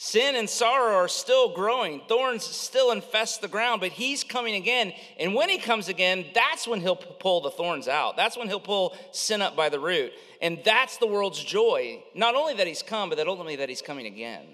Sin 0.00 0.36
and 0.36 0.48
sorrow 0.48 0.94
are 0.94 1.08
still 1.08 1.52
growing. 1.52 2.00
Thorns 2.06 2.44
still 2.44 2.92
infest 2.92 3.40
the 3.40 3.48
ground, 3.48 3.80
but 3.80 3.90
he's 3.90 4.22
coming 4.22 4.54
again. 4.54 4.92
And 5.18 5.34
when 5.34 5.48
he 5.48 5.58
comes 5.58 5.88
again, 5.88 6.24
that's 6.32 6.68
when 6.68 6.80
he'll 6.80 6.94
pull 6.94 7.40
the 7.40 7.50
thorns 7.50 7.88
out. 7.88 8.16
That's 8.16 8.36
when 8.36 8.46
he'll 8.46 8.60
pull 8.60 8.96
sin 9.10 9.42
up 9.42 9.56
by 9.56 9.70
the 9.70 9.80
root. 9.80 10.12
And 10.40 10.60
that's 10.64 10.98
the 10.98 11.08
world's 11.08 11.42
joy. 11.42 12.00
Not 12.14 12.36
only 12.36 12.54
that 12.54 12.68
he's 12.68 12.80
come, 12.80 13.08
but 13.08 13.18
that 13.18 13.26
ultimately 13.26 13.56
that 13.56 13.68
he's 13.68 13.82
coming 13.82 14.06
again. 14.06 14.44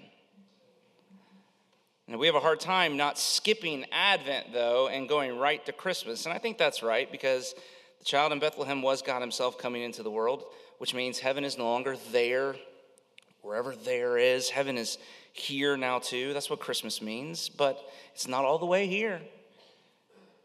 And 2.07 2.17
we 2.17 2.25
have 2.25 2.35
a 2.35 2.39
hard 2.39 2.59
time 2.59 2.97
not 2.97 3.19
skipping 3.19 3.85
Advent, 3.91 4.51
though, 4.51 4.87
and 4.87 5.07
going 5.07 5.37
right 5.37 5.63
to 5.67 5.71
Christmas. 5.71 6.25
And 6.25 6.33
I 6.33 6.39
think 6.39 6.57
that's 6.57 6.81
right 6.81 7.11
because 7.11 7.53
the 7.99 8.05
child 8.05 8.31
in 8.31 8.39
Bethlehem 8.39 8.81
was 8.81 9.03
God 9.03 9.21
Himself 9.21 9.59
coming 9.59 9.83
into 9.83 10.01
the 10.01 10.09
world, 10.09 10.43
which 10.79 10.95
means 10.95 11.19
heaven 11.19 11.43
is 11.43 11.55
no 11.55 11.65
longer 11.65 11.97
there. 12.11 12.55
Wherever 13.43 13.75
there 13.75 14.17
is, 14.17 14.49
heaven 14.49 14.75
is 14.75 14.97
here 15.35 15.75
now 15.75 15.99
too. 15.99 16.33
That's 16.33 16.49
what 16.49 16.61
Christmas 16.61 17.01
means, 17.01 17.49
but 17.49 17.77
it's 18.13 18.27
not 18.27 18.45
all 18.45 18.57
the 18.57 18.65
way 18.65 18.87
here. 18.87 19.19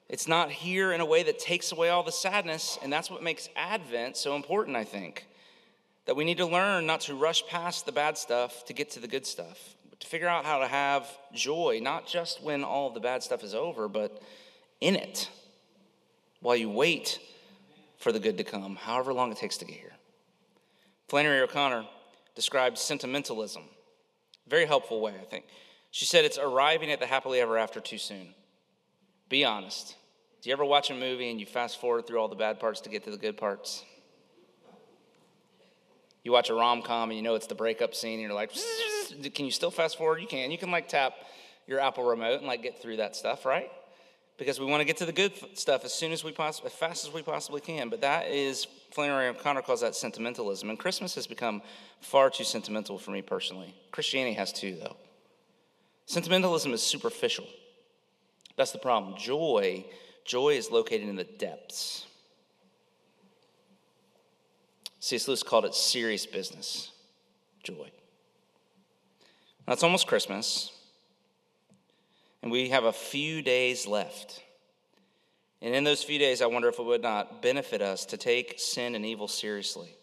It's 0.09 0.27
not 0.27 0.51
here 0.51 0.93
in 0.93 1.01
a 1.01 1.07
way 1.07 1.23
that 1.23 1.39
takes 1.39 1.71
away 1.71 1.91
all 1.91 2.03
the 2.03 2.11
sadness, 2.11 2.77
and 2.83 2.93
that's 2.93 3.09
what 3.09 3.23
makes 3.23 3.49
Advent 3.55 4.17
so 4.17 4.35
important, 4.35 4.77
I 4.77 4.83
think. 4.83 5.27
That 6.07 6.17
we 6.17 6.25
need 6.25 6.39
to 6.39 6.47
learn 6.47 6.87
not 6.87 7.03
to 7.03 7.15
rush 7.15 7.47
past 7.47 7.87
the 7.87 7.93
bad 7.93 8.19
stuff 8.19 8.65
to 8.65 8.73
get 8.73 8.91
to 8.91 9.01
the 9.01 9.07
good 9.07 9.25
stuff, 9.25 9.77
but 9.89 10.01
to 10.01 10.09
figure 10.09 10.27
out 10.27 10.45
how 10.45 10.59
to 10.59 10.67
have 10.67 11.07
joy, 11.33 11.79
not 11.81 12.09
just 12.09 12.43
when 12.43 12.65
all 12.65 12.91
the 12.91 12.99
bad 12.99 13.23
stuff 13.23 13.45
is 13.45 13.55
over, 13.55 13.87
but 13.89 14.21
in 14.81 14.97
it 14.97 15.31
while 16.41 16.57
you 16.57 16.69
wait 16.69 17.21
for 17.99 18.11
the 18.11 18.19
good 18.19 18.39
to 18.39 18.45
come, 18.45 18.75
however 18.75 19.13
long 19.13 19.31
it 19.31 19.39
takes 19.39 19.59
to 19.59 19.65
get 19.65 19.77
here. 19.77 19.93
Flannery 21.07 21.43
O'Connor 21.43 21.87
described 22.35 22.77
sentimentalism. 22.77 23.63
Very 24.51 24.67
helpful 24.67 25.01
way, 25.01 25.15
I 25.15 25.25
think. 25.25 25.45
She 25.93 26.05
said 26.05 26.25
it's 26.25 26.39
arriving 26.39 26.91
at 26.91 26.99
the 26.99 27.07
happily 27.07 27.41
ever 27.41 27.57
after 27.57 27.81
too 27.81 27.99
soon. 27.99 28.35
Be 29.29 29.45
honest. 29.45 29.97
Do 30.43 30.51
you 30.51 30.53
ever 30.53 30.65
watch 30.65 30.91
a 30.91 30.95
movie 30.95 31.31
and 31.31 31.39
you 31.39 31.47
fast 31.47 31.81
forward 31.81 32.07
through 32.07 32.19
all 32.19 32.29
the 32.29 32.35
bad 32.35 32.59
parts 32.59 32.81
to 32.83 32.91
get 32.91 33.05
to 33.05 33.11
the 33.11 33.17
good 33.17 33.37
parts? 33.37 33.85
You 36.25 36.33
watch 36.33 36.51
a 36.51 36.55
rom 36.55 36.83
com 36.83 37.11
and 37.11 37.17
you 37.17 37.23
know 37.23 37.37
it's 37.37 37.47
the 37.47 37.55
breakup 37.55 37.95
scene 37.95 38.15
and 38.15 38.23
you're 38.23 38.33
like, 38.33 38.53
can 39.35 39.45
you 39.45 39.53
still 39.53 39.71
fast 39.71 39.97
forward? 39.97 40.21
You 40.21 40.27
can. 40.27 40.51
You 40.51 40.59
can 40.59 40.71
like 40.71 40.89
tap 40.89 41.15
your 41.67 41.79
Apple 41.79 42.05
remote 42.05 42.39
and 42.39 42.47
like 42.47 42.63
get 42.63 42.83
through 42.83 42.97
that 42.97 43.15
stuff, 43.15 43.47
right? 43.47 43.71
Because 44.41 44.59
we 44.59 44.65
want 44.65 44.81
to 44.81 44.87
get 44.87 44.97
to 44.97 45.05
the 45.05 45.13
good 45.13 45.35
stuff 45.53 45.85
as 45.85 45.93
soon 45.93 46.13
as 46.13 46.25
we 46.25 46.33
possibly, 46.33 46.71
as 46.71 46.73
fast 46.75 47.07
as 47.07 47.13
we 47.13 47.21
possibly 47.21 47.61
can. 47.61 47.91
But 47.91 48.01
that 48.01 48.29
is, 48.29 48.67
Flannery 48.91 49.29
O'Connor 49.29 49.61
calls 49.61 49.83
that 49.83 49.95
sentimentalism. 49.95 50.71
And 50.71 50.79
Christmas 50.79 51.15
has 51.17 51.27
become 51.27 51.61
far 52.01 52.31
too 52.31 52.45
sentimental 52.45 52.97
for 52.97 53.11
me 53.11 53.21
personally. 53.21 53.75
Christianity 53.93 54.35
has 54.37 54.51
too, 54.51 54.79
though. 54.83 54.97
Sentimentalism 56.07 56.73
is 56.73 56.83
superficial. 56.83 57.47
That's 58.57 58.73
the 58.73 58.79
problem. 58.79 59.15
Joy, 59.19 59.85
joy 60.25 60.55
is 60.55 60.71
located 60.71 61.07
in 61.07 61.17
the 61.17 61.25
depths. 61.25 62.07
C.S. 65.01 65.29
Lewis 65.29 65.43
called 65.43 65.67
it 65.67 65.75
serious 65.75 66.25
business, 66.25 66.93
joy. 67.63 67.91
Now, 69.67 69.75
it's 69.75 69.83
almost 69.83 70.07
Christmas, 70.07 70.73
and 72.43 72.51
we 72.51 72.71
have 72.71 72.85
a 72.85 72.93
few 72.93 73.43
days 73.43 73.87
left. 73.87 74.43
And 75.63 75.75
in 75.75 75.85
those 75.85 76.03
few 76.03 76.19
days, 76.19 76.41
I 76.41 76.47
wonder 76.47 76.69
if 76.69 76.79
it 76.79 76.85
would 76.85 77.03
not 77.03 77.43
benefit 77.43 77.83
us 77.83 78.07
to 78.07 78.17
take 78.17 78.59
sin 78.59 78.95
and 78.95 79.05
evil 79.05 79.29
seriously. 79.29 79.95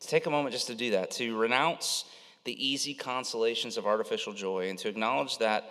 To 0.00 0.08
take 0.08 0.26
a 0.26 0.30
moment 0.30 0.52
just 0.52 0.66
to 0.66 0.74
do 0.74 0.90
that, 0.90 1.12
to 1.12 1.36
renounce 1.36 2.04
the 2.44 2.66
easy 2.66 2.92
consolations 2.92 3.76
of 3.76 3.86
artificial 3.86 4.32
joy, 4.32 4.68
and 4.68 4.78
to 4.80 4.88
acknowledge 4.88 5.38
that 5.38 5.70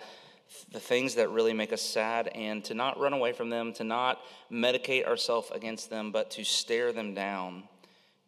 the 0.72 0.80
things 0.80 1.14
that 1.14 1.30
really 1.30 1.52
make 1.52 1.72
us 1.72 1.82
sad, 1.82 2.28
and 2.28 2.64
to 2.64 2.74
not 2.74 2.98
run 2.98 3.12
away 3.12 3.32
from 3.32 3.50
them, 3.50 3.72
to 3.74 3.84
not 3.84 4.18
medicate 4.50 5.06
ourselves 5.06 5.50
against 5.54 5.90
them, 5.90 6.10
but 6.10 6.30
to 6.30 6.44
stare 6.44 6.92
them 6.92 7.14
down. 7.14 7.64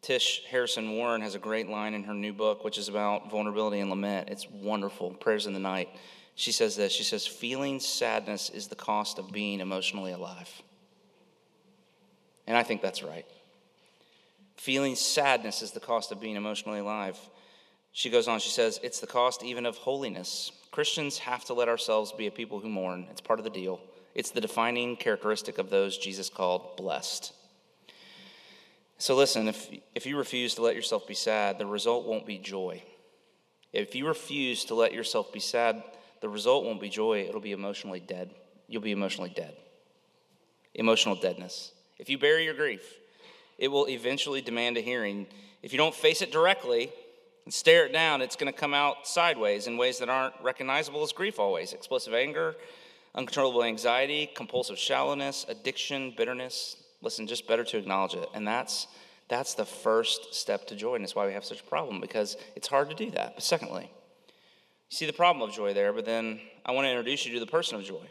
Tish 0.02 0.42
Harrison 0.50 0.92
Warren 0.92 1.22
has 1.22 1.34
a 1.34 1.38
great 1.38 1.68
line 1.68 1.94
in 1.94 2.04
her 2.04 2.12
new 2.12 2.34
book, 2.34 2.62
which 2.62 2.76
is 2.76 2.88
about 2.88 3.30
vulnerability 3.30 3.80
and 3.80 3.88
lament. 3.88 4.28
It's 4.28 4.48
wonderful. 4.50 5.10
Prayers 5.12 5.46
in 5.46 5.54
the 5.54 5.58
Night. 5.58 5.88
She 6.34 6.52
says 6.52 6.76
this 6.76 6.92
She 6.92 7.04
says, 7.04 7.26
Feeling 7.26 7.80
sadness 7.80 8.50
is 8.50 8.68
the 8.68 8.76
cost 8.76 9.18
of 9.18 9.32
being 9.32 9.60
emotionally 9.60 10.12
alive. 10.12 10.50
And 12.46 12.56
I 12.56 12.62
think 12.62 12.82
that's 12.82 13.02
right. 13.02 13.26
Feeling 14.56 14.94
sadness 14.94 15.62
is 15.62 15.72
the 15.72 15.80
cost 15.80 16.12
of 16.12 16.20
being 16.20 16.36
emotionally 16.36 16.80
alive. 16.80 17.18
She 17.92 18.10
goes 18.10 18.28
on, 18.28 18.40
she 18.40 18.50
says, 18.50 18.80
It's 18.82 19.00
the 19.00 19.06
cost 19.06 19.44
even 19.44 19.66
of 19.66 19.76
holiness. 19.76 20.52
Christians 20.70 21.18
have 21.18 21.44
to 21.44 21.54
let 21.54 21.68
ourselves 21.68 22.12
be 22.12 22.26
a 22.26 22.32
people 22.32 22.58
who 22.58 22.68
mourn. 22.68 23.06
It's 23.10 23.20
part 23.20 23.38
of 23.38 23.44
the 23.44 23.50
deal. 23.50 23.80
It's 24.14 24.30
the 24.30 24.40
defining 24.40 24.96
characteristic 24.96 25.58
of 25.58 25.70
those 25.70 25.96
Jesus 25.96 26.28
called 26.28 26.76
blessed. 26.76 27.32
So 28.98 29.16
listen, 29.16 29.48
if, 29.48 29.70
if 29.94 30.06
you 30.06 30.16
refuse 30.16 30.54
to 30.54 30.62
let 30.62 30.76
yourself 30.76 31.06
be 31.06 31.14
sad, 31.14 31.58
the 31.58 31.66
result 31.66 32.06
won't 32.06 32.26
be 32.26 32.38
joy. 32.38 32.82
If 33.72 33.94
you 33.94 34.06
refuse 34.06 34.64
to 34.66 34.74
let 34.74 34.92
yourself 34.92 35.32
be 35.32 35.40
sad, 35.40 35.82
the 36.20 36.28
result 36.28 36.64
won't 36.64 36.80
be 36.80 36.88
joy, 36.88 37.26
it'll 37.28 37.40
be 37.40 37.52
emotionally 37.52 38.00
dead. 38.00 38.30
You'll 38.68 38.82
be 38.82 38.92
emotionally 38.92 39.32
dead. 39.34 39.54
Emotional 40.74 41.14
deadness. 41.14 41.72
If 41.98 42.08
you 42.08 42.18
bury 42.18 42.44
your 42.44 42.54
grief, 42.54 42.98
it 43.58 43.68
will 43.68 43.88
eventually 43.88 44.40
demand 44.40 44.76
a 44.76 44.80
hearing. 44.80 45.26
If 45.62 45.72
you 45.72 45.78
don't 45.78 45.94
face 45.94 46.22
it 46.22 46.32
directly 46.32 46.90
and 47.44 47.54
stare 47.54 47.86
it 47.86 47.92
down, 47.92 48.22
it's 48.22 48.36
going 48.36 48.52
to 48.52 48.58
come 48.58 48.74
out 48.74 49.06
sideways 49.06 49.66
in 49.66 49.76
ways 49.76 49.98
that 49.98 50.08
aren't 50.08 50.34
recognizable 50.42 51.02
as 51.02 51.12
grief 51.12 51.38
always 51.38 51.72
explosive 51.72 52.14
anger, 52.14 52.56
uncontrollable 53.14 53.62
anxiety, 53.62 54.28
compulsive 54.34 54.78
shallowness, 54.78 55.46
addiction, 55.48 56.12
bitterness. 56.16 56.76
Listen, 57.02 57.26
just 57.26 57.46
better 57.46 57.64
to 57.64 57.78
acknowledge 57.78 58.14
it. 58.14 58.28
And 58.34 58.46
that's, 58.46 58.88
that's 59.28 59.54
the 59.54 59.66
first 59.66 60.34
step 60.34 60.66
to 60.68 60.74
joy. 60.74 60.94
And 60.94 61.04
it's 61.04 61.14
why 61.14 61.26
we 61.26 61.34
have 61.34 61.44
such 61.44 61.60
a 61.60 61.64
problem 61.64 62.00
because 62.00 62.36
it's 62.56 62.66
hard 62.66 62.90
to 62.90 62.96
do 62.96 63.10
that. 63.12 63.34
But 63.34 63.44
secondly, 63.44 63.90
you 64.94 64.98
see 64.98 65.06
the 65.06 65.12
problem 65.12 65.42
of 65.48 65.52
joy 65.52 65.74
there, 65.74 65.92
but 65.92 66.04
then 66.04 66.40
I 66.64 66.70
want 66.70 66.84
to 66.84 66.88
introduce 66.88 67.26
you 67.26 67.34
to 67.34 67.40
the 67.40 67.50
person 67.50 67.76
of 67.76 67.82
joy 67.82 68.06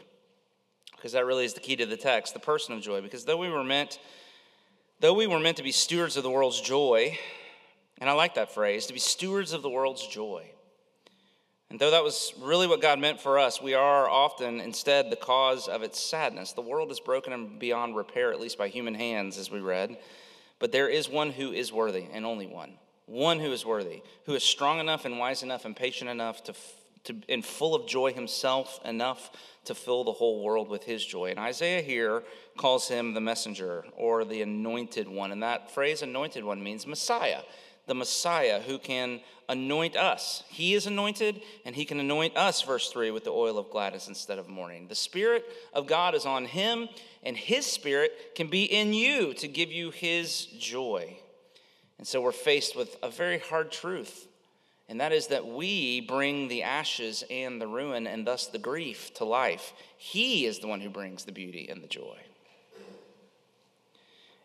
because 0.94 1.12
that 1.12 1.24
really 1.24 1.46
is 1.46 1.54
the 1.54 1.60
key 1.60 1.76
to 1.76 1.86
the 1.86 1.96
text, 1.96 2.34
the 2.34 2.40
person 2.40 2.74
of 2.74 2.82
joy. 2.82 3.00
Because 3.00 3.24
though 3.24 3.38
we 3.38 3.48
were 3.48 3.64
meant, 3.64 3.98
though 5.00 5.14
we 5.14 5.26
were 5.26 5.40
meant 5.40 5.56
to 5.56 5.62
be 5.62 5.72
stewards 5.72 6.18
of 6.18 6.24
the 6.24 6.30
world's 6.30 6.60
joy, 6.60 7.18
and 7.96 8.10
I 8.10 8.12
like 8.12 8.34
that 8.34 8.52
phrase, 8.52 8.84
to 8.86 8.92
be 8.92 8.98
stewards 8.98 9.54
of 9.54 9.62
the 9.62 9.70
world's 9.70 10.06
joy. 10.06 10.50
And 11.70 11.80
though 11.80 11.90
that 11.90 12.04
was 12.04 12.34
really 12.38 12.66
what 12.66 12.82
God 12.82 12.98
meant 12.98 13.18
for 13.18 13.38
us, 13.38 13.62
we 13.62 13.72
are 13.72 14.06
often 14.06 14.60
instead 14.60 15.08
the 15.08 15.16
cause 15.16 15.68
of 15.68 15.82
its 15.82 15.98
sadness. 15.98 16.52
The 16.52 16.60
world 16.60 16.90
is 16.90 17.00
broken 17.00 17.32
and 17.32 17.58
beyond 17.58 17.96
repair, 17.96 18.30
at 18.30 18.40
least 18.40 18.58
by 18.58 18.68
human 18.68 18.94
hands, 18.94 19.38
as 19.38 19.50
we 19.50 19.60
read. 19.60 19.96
But 20.58 20.70
there 20.70 20.88
is 20.90 21.08
one 21.08 21.30
who 21.30 21.50
is 21.50 21.72
worthy, 21.72 22.08
and 22.12 22.26
only 22.26 22.46
one. 22.46 22.74
One 23.06 23.38
who 23.38 23.52
is 23.52 23.66
worthy, 23.66 24.02
who 24.26 24.34
is 24.34 24.42
strong 24.42 24.80
enough 24.80 25.04
and 25.04 25.18
wise 25.18 25.42
enough 25.42 25.64
and 25.64 25.76
patient 25.76 26.10
enough 26.10 26.42
to, 26.44 26.54
to 27.04 27.16
and 27.28 27.44
full 27.44 27.74
of 27.74 27.86
joy 27.86 28.12
himself 28.12 28.80
enough 28.84 29.30
to 29.64 29.74
fill 29.74 30.04
the 30.04 30.12
whole 30.12 30.42
world 30.42 30.68
with 30.68 30.84
his 30.84 31.04
joy. 31.04 31.30
And 31.30 31.38
Isaiah 31.38 31.82
here 31.82 32.22
calls 32.56 32.88
him 32.88 33.14
the 33.14 33.20
messenger 33.20 33.84
or 33.96 34.24
the 34.24 34.42
anointed 34.42 35.08
one. 35.08 35.32
And 35.32 35.42
that 35.42 35.70
phrase, 35.70 36.02
anointed 36.02 36.44
one, 36.44 36.62
means 36.62 36.86
Messiah, 36.86 37.42
the 37.86 37.94
Messiah 37.94 38.60
who 38.60 38.78
can 38.78 39.20
anoint 39.48 39.96
us. 39.96 40.44
He 40.48 40.74
is 40.74 40.86
anointed, 40.86 41.42
and 41.64 41.74
he 41.74 41.84
can 41.84 42.00
anoint 42.00 42.36
us, 42.36 42.62
verse 42.62 42.90
3, 42.90 43.10
with 43.10 43.24
the 43.24 43.30
oil 43.30 43.58
of 43.58 43.70
gladness 43.70 44.08
instead 44.08 44.38
of 44.38 44.48
mourning. 44.48 44.88
The 44.88 44.94
Spirit 44.94 45.44
of 45.72 45.86
God 45.86 46.14
is 46.14 46.24
on 46.26 46.46
him, 46.46 46.88
and 47.22 47.36
his 47.36 47.66
Spirit 47.66 48.34
can 48.34 48.48
be 48.48 48.64
in 48.64 48.92
you 48.92 49.34
to 49.34 49.48
give 49.48 49.70
you 49.70 49.90
his 49.90 50.46
joy. 50.58 51.18
And 52.04 52.08
so 52.08 52.20
we're 52.20 52.32
faced 52.32 52.76
with 52.76 52.98
a 53.02 53.08
very 53.08 53.38
hard 53.38 53.72
truth 53.72 54.28
and 54.88 55.00
that 55.00 55.12
is 55.12 55.28
that 55.28 55.46
we 55.46 56.02
bring 56.02 56.48
the 56.48 56.62
ashes 56.62 57.24
and 57.30 57.60
the 57.60 57.66
ruin 57.66 58.06
and 58.06 58.26
thus 58.26 58.46
the 58.46 58.58
grief 58.58 59.14
to 59.14 59.24
life. 59.24 59.72
He 59.96 60.44
is 60.44 60.58
the 60.58 60.66
one 60.66 60.80
who 60.80 60.90
brings 60.90 61.24
the 61.24 61.32
beauty 61.32 61.68
and 61.70 61.82
the 61.82 61.88
joy. 61.88 62.18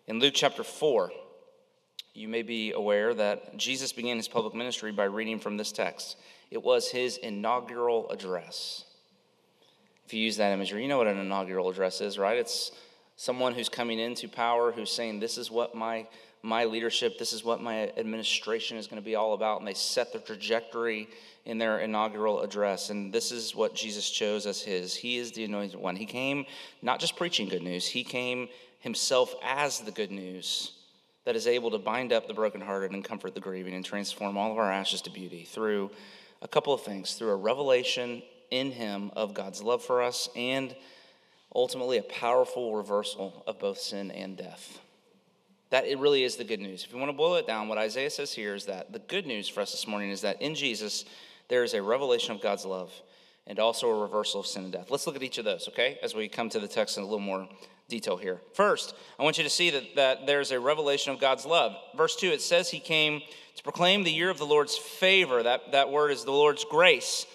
In 0.08 0.20
Luke 0.20 0.34
chapter 0.34 0.63
4, 0.63 1.12
you 2.13 2.28
may 2.28 2.42
be 2.42 2.72
aware 2.72 3.13
that 3.13 3.58
Jesus 3.58 3.92
began 3.92 4.18
his 4.18 4.28
public 4.28 4.56
ministry 4.56 4.92
by 4.92 5.04
reading 5.04 5.39
from 5.39 5.58
this 5.58 5.72
text. 5.72 6.18
It 6.50 6.63
was 6.63 6.89
his 6.89 7.18
inaugural 7.18 8.10
address. 8.10 8.86
If 10.06 10.13
you 10.13 10.22
use 10.22 10.38
that 10.38 10.51
imagery, 10.51 10.82
you 10.82 10.88
know 10.88 10.98
what 10.98 11.08
an 11.08 11.20
inaugural 11.20 11.70
address 11.70 12.01
is, 12.01 12.18
right? 12.18 12.38
It's 12.38 12.72
someone 13.18 13.54
who's 13.54 13.70
coming 13.70 14.00
into 14.00 14.28
power 14.28 14.72
who's 14.72 14.89
saying, 14.89 15.20
This 15.20 15.38
is 15.38 15.51
what 15.51 15.75
my 15.75 16.08
my 16.41 16.65
leadership, 16.65 17.17
this 17.17 17.34
is 17.34 17.43
what 17.43 17.62
my 17.62 17.89
administration 17.98 18.77
is 18.77 18.88
going 18.88 19.01
to 19.01 19.05
be 19.05 19.15
all 19.15 19.34
about. 19.34 19.60
And 19.60 19.67
they 19.67 19.74
set 19.74 20.13
the 20.13 20.19
trajectory 20.19 21.10
in 21.46 21.58
their 21.58 21.79
inaugural 21.79 22.41
address. 22.41 22.89
And 22.89 23.13
this 23.13 23.31
is 23.31 23.55
what 23.55 23.75
Jesus 23.75 24.10
chose 24.10 24.46
as 24.46 24.62
his. 24.62 24.96
He 24.96 25.17
is 25.17 25.31
the 25.31 25.43
anointed 25.43 25.79
one. 25.79 25.96
He 25.96 26.05
came 26.05 26.46
not 26.81 27.00
just 27.00 27.15
preaching 27.15 27.50
good 27.50 27.63
news, 27.63 27.88
he 27.88 28.03
came 28.03 28.48
himself 28.79 29.36
as 29.43 29.79
the 29.81 29.91
good 29.91 30.12
news 30.12 30.74
that 31.25 31.36
is 31.36 31.48
able 31.48 31.69
to 31.72 31.77
bind 31.77 32.13
up 32.13 32.27
the 32.27 32.34
brokenhearted 32.34 32.91
and 32.91 33.03
comfort 33.03 33.36
the 33.36 33.41
grieving 33.41 33.74
and 33.74 33.84
transform 33.84 34.38
all 34.38 34.51
of 34.51 34.58
our 34.58 34.72
ashes 34.72 35.01
to 35.01 35.10
beauty 35.10 35.43
through 35.43 35.91
a 36.41 36.48
couple 36.48 36.74
of 36.74 36.81
things 36.81 37.15
through 37.15 37.31
a 37.31 37.36
revelation 37.36 38.24
in 38.51 38.72
him 38.72 39.12
of 39.15 39.34
God's 39.34 39.62
love 39.62 39.84
for 39.84 40.01
us 40.01 40.29
and 40.36 40.75
ultimately 41.53 41.98
a 41.98 42.03
powerful 42.03 42.75
reversal 42.75 43.43
of 43.46 43.60
both 43.60 43.79
sin 43.79 44.12
and 44.12 44.38
death. 44.38 44.79
That 45.69 45.85
it 45.85 45.99
really 45.99 46.23
is 46.23 46.35
the 46.35 46.43
good 46.43 46.59
news. 46.59 46.83
If 46.83 46.91
you 46.91 46.97
want 46.97 47.09
to 47.09 47.17
boil 47.17 47.35
it 47.35 47.45
down, 47.45 47.67
what 47.67 47.77
Isaiah 47.77 48.09
says 48.09 48.33
here 48.33 48.55
is 48.55 48.65
that 48.65 48.91
the 48.91 48.99
good 48.99 49.27
news 49.27 49.47
for 49.47 49.61
us 49.61 49.71
this 49.71 49.88
morning 49.88 50.09
is 50.09 50.21
that 50.21 50.41
in 50.41 50.55
Jesus, 50.55 51.05
there 51.47 51.63
is 51.63 51.73
a 51.73 51.81
revelation 51.81 52.33
of 52.33 52.41
God's 52.41 52.65
love 52.65 52.91
and 53.45 53.59
also 53.59 53.89
a 53.89 54.01
reversal 54.01 54.39
of 54.39 54.47
sin 54.47 54.63
and 54.63 54.73
death. 54.73 54.89
Let's 54.89 55.05
look 55.05 55.15
at 55.15 55.23
each 55.23 55.38
of 55.38 55.45
those, 55.45 55.67
okay, 55.69 55.97
as 56.01 56.15
we 56.15 56.27
come 56.27 56.49
to 56.49 56.59
the 56.59 56.67
text 56.67 56.97
in 56.97 57.03
a 57.03 57.05
little 57.05 57.19
more 57.19 57.47
detail 57.88 58.17
here. 58.17 58.39
First, 58.53 58.95
I 59.19 59.23
want 59.23 59.38
you 59.38 59.43
to 59.43 59.49
see 59.49 59.71
that, 59.71 59.95
that 59.95 60.27
there's 60.27 60.51
a 60.51 60.59
revelation 60.59 61.11
of 61.11 61.19
God's 61.19 61.45
love. 61.45 61.75
Verse 61.97 62.15
2, 62.15 62.27
it 62.27 62.41
says 62.41 62.69
he 62.69 62.79
came 62.79 63.21
to 63.55 63.63
proclaim 63.63 64.03
the 64.03 64.11
year 64.11 64.29
of 64.29 64.38
the 64.38 64.45
Lord's 64.45 64.77
favor. 64.77 65.41
That, 65.43 65.71
that 65.71 65.89
word 65.89 66.11
is 66.11 66.23
the 66.23 66.31
Lord's 66.31 66.63
grace. 66.63 67.25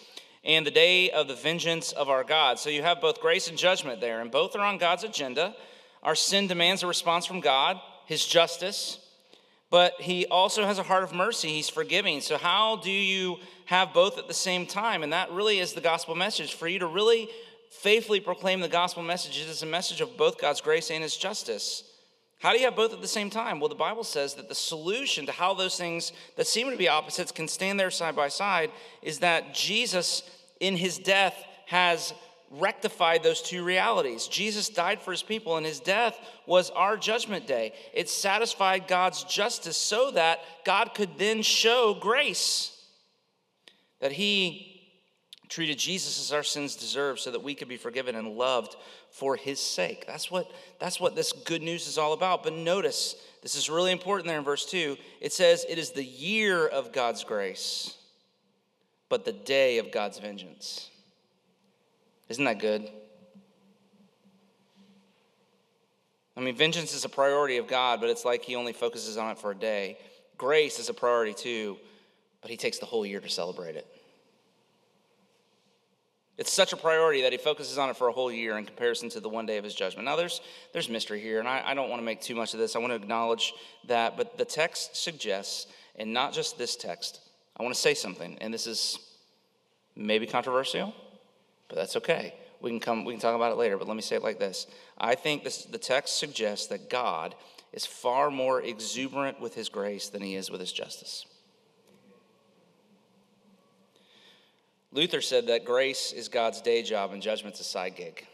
And 0.44 0.64
the 0.64 0.70
day 0.70 1.10
of 1.10 1.26
the 1.26 1.34
vengeance 1.34 1.92
of 1.92 2.08
our 2.08 2.22
God. 2.22 2.58
So 2.58 2.70
you 2.70 2.82
have 2.82 3.00
both 3.00 3.20
grace 3.20 3.48
and 3.48 3.58
judgment 3.58 4.00
there, 4.00 4.20
and 4.20 4.30
both 4.30 4.54
are 4.54 4.60
on 4.60 4.78
God's 4.78 5.02
agenda. 5.02 5.56
Our 6.02 6.14
sin 6.14 6.46
demands 6.46 6.82
a 6.82 6.86
response 6.86 7.26
from 7.26 7.40
God 7.40 7.80
his 8.06 8.24
justice, 8.24 8.98
but 9.70 9.94
he 10.00 10.26
also 10.26 10.64
has 10.64 10.78
a 10.78 10.82
heart 10.82 11.02
of 11.02 11.12
mercy. 11.12 11.48
He's 11.48 11.68
forgiving. 11.68 12.20
So, 12.20 12.38
how 12.38 12.76
do 12.76 12.90
you 12.90 13.38
have 13.66 13.92
both 13.92 14.18
at 14.18 14.28
the 14.28 14.34
same 14.34 14.66
time? 14.66 15.02
And 15.02 15.12
that 15.12 15.32
really 15.32 15.58
is 15.58 15.72
the 15.72 15.80
gospel 15.80 16.14
message. 16.14 16.54
For 16.54 16.68
you 16.68 16.78
to 16.78 16.86
really 16.86 17.28
faithfully 17.70 18.20
proclaim 18.20 18.60
the 18.60 18.68
gospel 18.68 19.02
message, 19.02 19.40
it 19.40 19.48
is 19.48 19.62
a 19.62 19.66
message 19.66 20.00
of 20.00 20.16
both 20.16 20.40
God's 20.40 20.60
grace 20.60 20.90
and 20.90 21.02
his 21.02 21.16
justice. 21.16 21.84
How 22.38 22.52
do 22.52 22.58
you 22.58 22.66
have 22.66 22.76
both 22.76 22.92
at 22.92 23.00
the 23.00 23.08
same 23.08 23.30
time? 23.30 23.58
Well, 23.58 23.70
the 23.70 23.74
Bible 23.74 24.04
says 24.04 24.34
that 24.34 24.48
the 24.48 24.54
solution 24.54 25.24
to 25.26 25.32
how 25.32 25.54
those 25.54 25.78
things 25.78 26.12
that 26.36 26.46
seem 26.46 26.70
to 26.70 26.76
be 26.76 26.88
opposites 26.88 27.32
can 27.32 27.48
stand 27.48 27.80
there 27.80 27.90
side 27.90 28.14
by 28.14 28.28
side 28.28 28.70
is 29.02 29.20
that 29.20 29.54
Jesus, 29.54 30.22
in 30.60 30.76
his 30.76 30.98
death, 30.98 31.42
has 31.66 32.12
rectified 32.50 33.22
those 33.22 33.42
two 33.42 33.64
realities. 33.64 34.28
Jesus 34.28 34.68
died 34.68 35.00
for 35.00 35.10
his 35.10 35.22
people, 35.22 35.56
and 35.56 35.66
his 35.66 35.80
death 35.80 36.18
was 36.46 36.70
our 36.70 36.96
judgment 36.96 37.46
day. 37.46 37.72
It 37.92 38.08
satisfied 38.08 38.86
God's 38.86 39.24
justice 39.24 39.76
so 39.76 40.10
that 40.12 40.40
God 40.64 40.94
could 40.94 41.18
then 41.18 41.42
show 41.42 41.96
grace. 41.98 42.70
That 44.00 44.12
he 44.12 44.74
treated 45.48 45.78
Jesus 45.78 46.20
as 46.20 46.32
our 46.32 46.42
sins 46.42 46.76
deserve 46.76 47.20
so 47.20 47.30
that 47.30 47.42
we 47.42 47.54
could 47.54 47.68
be 47.68 47.76
forgiven 47.76 48.14
and 48.14 48.36
loved 48.36 48.76
for 49.10 49.36
his 49.36 49.60
sake. 49.60 50.04
That's 50.06 50.30
what, 50.30 50.50
that's 50.80 50.98
what 50.98 51.14
this 51.14 51.32
good 51.32 51.62
news 51.62 51.86
is 51.86 51.98
all 51.98 52.12
about. 52.12 52.42
But 52.42 52.54
notice, 52.54 53.16
this 53.42 53.54
is 53.54 53.70
really 53.70 53.92
important 53.92 54.26
there 54.26 54.38
in 54.38 54.44
verse 54.44 54.66
2. 54.66 54.96
It 55.20 55.32
says, 55.32 55.64
It 55.68 55.78
is 55.78 55.90
the 55.90 56.04
year 56.04 56.66
of 56.66 56.92
God's 56.92 57.24
grace, 57.24 57.96
but 59.08 59.24
the 59.24 59.32
day 59.32 59.78
of 59.78 59.92
God's 59.92 60.18
vengeance. 60.18 60.90
Isn't 62.28 62.44
that 62.44 62.58
good? 62.58 62.88
I 66.36 66.40
mean, 66.40 66.56
vengeance 66.56 66.94
is 66.94 67.04
a 67.04 67.08
priority 67.08 67.58
of 67.58 67.68
God, 67.68 68.00
but 68.00 68.10
it's 68.10 68.24
like 68.24 68.44
He 68.44 68.56
only 68.56 68.72
focuses 68.72 69.16
on 69.16 69.30
it 69.30 69.38
for 69.38 69.50
a 69.50 69.54
day. 69.54 69.98
Grace 70.36 70.78
is 70.78 70.88
a 70.88 70.94
priority 70.94 71.32
too, 71.32 71.76
but 72.40 72.50
He 72.50 72.56
takes 72.56 72.78
the 72.78 72.86
whole 72.86 73.06
year 73.06 73.20
to 73.20 73.28
celebrate 73.28 73.76
it. 73.76 73.86
It's 76.36 76.52
such 76.52 76.72
a 76.72 76.76
priority 76.76 77.22
that 77.22 77.30
he 77.30 77.38
focuses 77.38 77.78
on 77.78 77.90
it 77.90 77.96
for 77.96 78.08
a 78.08 78.12
whole 78.12 78.32
year 78.32 78.58
in 78.58 78.64
comparison 78.64 79.08
to 79.10 79.20
the 79.20 79.28
one 79.28 79.46
day 79.46 79.56
of 79.56 79.62
his 79.62 79.74
judgment. 79.74 80.04
Now, 80.04 80.16
there's, 80.16 80.40
there's 80.72 80.88
mystery 80.88 81.20
here, 81.20 81.38
and 81.38 81.46
I, 81.46 81.62
I 81.64 81.74
don't 81.74 81.88
want 81.88 82.00
to 82.00 82.04
make 82.04 82.20
too 82.20 82.34
much 82.34 82.54
of 82.54 82.60
this. 82.60 82.74
I 82.74 82.80
want 82.80 82.90
to 82.90 82.96
acknowledge 82.96 83.52
that, 83.86 84.16
but 84.16 84.36
the 84.36 84.44
text 84.44 84.96
suggests, 84.96 85.68
and 85.94 86.12
not 86.12 86.32
just 86.32 86.58
this 86.58 86.74
text, 86.74 87.20
I 87.56 87.62
want 87.62 87.72
to 87.72 87.80
say 87.80 87.94
something, 87.94 88.36
and 88.40 88.52
this 88.52 88.66
is 88.66 88.98
maybe 89.94 90.26
controversial, 90.26 90.92
but 91.68 91.76
that's 91.76 91.96
okay. 91.96 92.34
We 92.60 92.70
can 92.70 92.80
come, 92.80 93.04
we 93.04 93.12
can 93.12 93.20
talk 93.20 93.34
about 93.34 93.52
it 93.52 93.56
later, 93.56 93.76
but 93.76 93.86
let 93.88 93.96
me 93.96 94.02
say 94.02 94.16
it 94.16 94.22
like 94.22 94.38
this. 94.38 94.66
I 94.96 95.14
think 95.14 95.44
this, 95.44 95.64
the 95.64 95.78
text 95.78 96.18
suggests 96.18 96.68
that 96.68 96.88
God 96.88 97.34
is 97.72 97.84
far 97.84 98.30
more 98.30 98.62
exuberant 98.62 99.40
with 99.40 99.54
his 99.54 99.68
grace 99.68 100.08
than 100.08 100.22
he 100.22 100.36
is 100.36 100.50
with 100.50 100.60
his 100.60 100.72
justice. 100.72 101.26
Luther 104.92 105.20
said 105.20 105.48
that 105.48 105.64
grace 105.64 106.12
is 106.12 106.28
God's 106.28 106.60
day 106.60 106.82
job 106.82 107.12
and 107.12 107.20
judgment's 107.20 107.60
a 107.60 107.64
side 107.64 107.96
gig. 107.96 108.26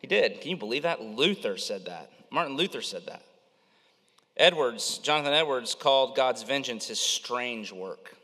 He 0.00 0.08
did. 0.08 0.40
Can 0.40 0.50
you 0.50 0.56
believe 0.56 0.82
that? 0.82 1.00
Luther 1.00 1.56
said 1.56 1.86
that. 1.86 2.10
Martin 2.30 2.56
Luther 2.56 2.82
said 2.82 3.06
that. 3.06 3.22
Edwards, 4.36 4.98
Jonathan 4.98 5.32
Edwards, 5.32 5.74
called 5.74 6.16
God's 6.16 6.42
vengeance 6.42 6.86
his 6.86 7.00
strange 7.00 7.72
work, 7.72 8.16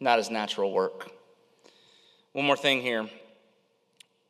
not 0.00 0.18
his 0.18 0.30
natural 0.30 0.72
work. 0.72 1.10
One 2.32 2.46
more 2.46 2.56
thing 2.56 2.80
here. 2.80 3.08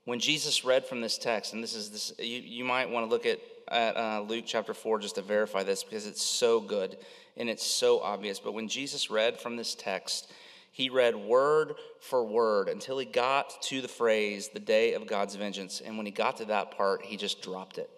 When 0.04 0.18
Jesus 0.18 0.64
read 0.64 0.85
from 0.85 1.00
this 1.00 1.16
text, 1.18 1.52
and 1.52 1.62
this 1.62 1.76
is 1.76 1.90
this, 1.90 2.12
you, 2.18 2.40
you 2.40 2.64
might 2.64 2.90
want 2.90 3.06
to 3.06 3.11
look 3.11 3.26
at, 3.26 3.38
at 3.68 3.97
uh, 3.97 4.25
Luke 4.26 4.44
chapter 4.44 4.75
4 4.75 4.99
just 4.99 5.14
to 5.14 5.23
verify 5.23 5.62
this 5.62 5.85
because 5.85 6.06
it's 6.06 6.23
so 6.23 6.59
good 6.59 6.97
and 7.37 7.49
it's 7.49 7.64
so 7.64 8.00
obvious. 8.00 8.40
But 8.40 8.54
when 8.54 8.66
Jesus 8.66 9.09
read 9.09 9.38
from 9.38 9.56
this 9.56 9.76
text, 9.76 10.32
he 10.73 10.90
read 10.90 11.14
word 11.14 11.75
for 12.00 12.25
word 12.25 12.68
until 12.68 12.99
he 12.99 13.06
got 13.06 13.62
to 13.62 13.80
the 13.80 13.88
phrase, 13.88 14.49
the 14.49 14.59
day 14.59 14.94
of 14.94 15.06
God's 15.06 15.37
vengeance. 15.37 15.80
And 15.85 15.97
when 15.97 16.06
he 16.06 16.12
got 16.12 16.38
to 16.38 16.47
that 16.47 16.73
part, 16.73 17.02
he 17.02 17.16
just 17.16 17.40
dropped 17.40 17.78
it. 17.78 17.88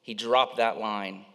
He 0.00 0.14
dropped 0.14 0.56
that 0.56 0.78
line. 0.78 1.26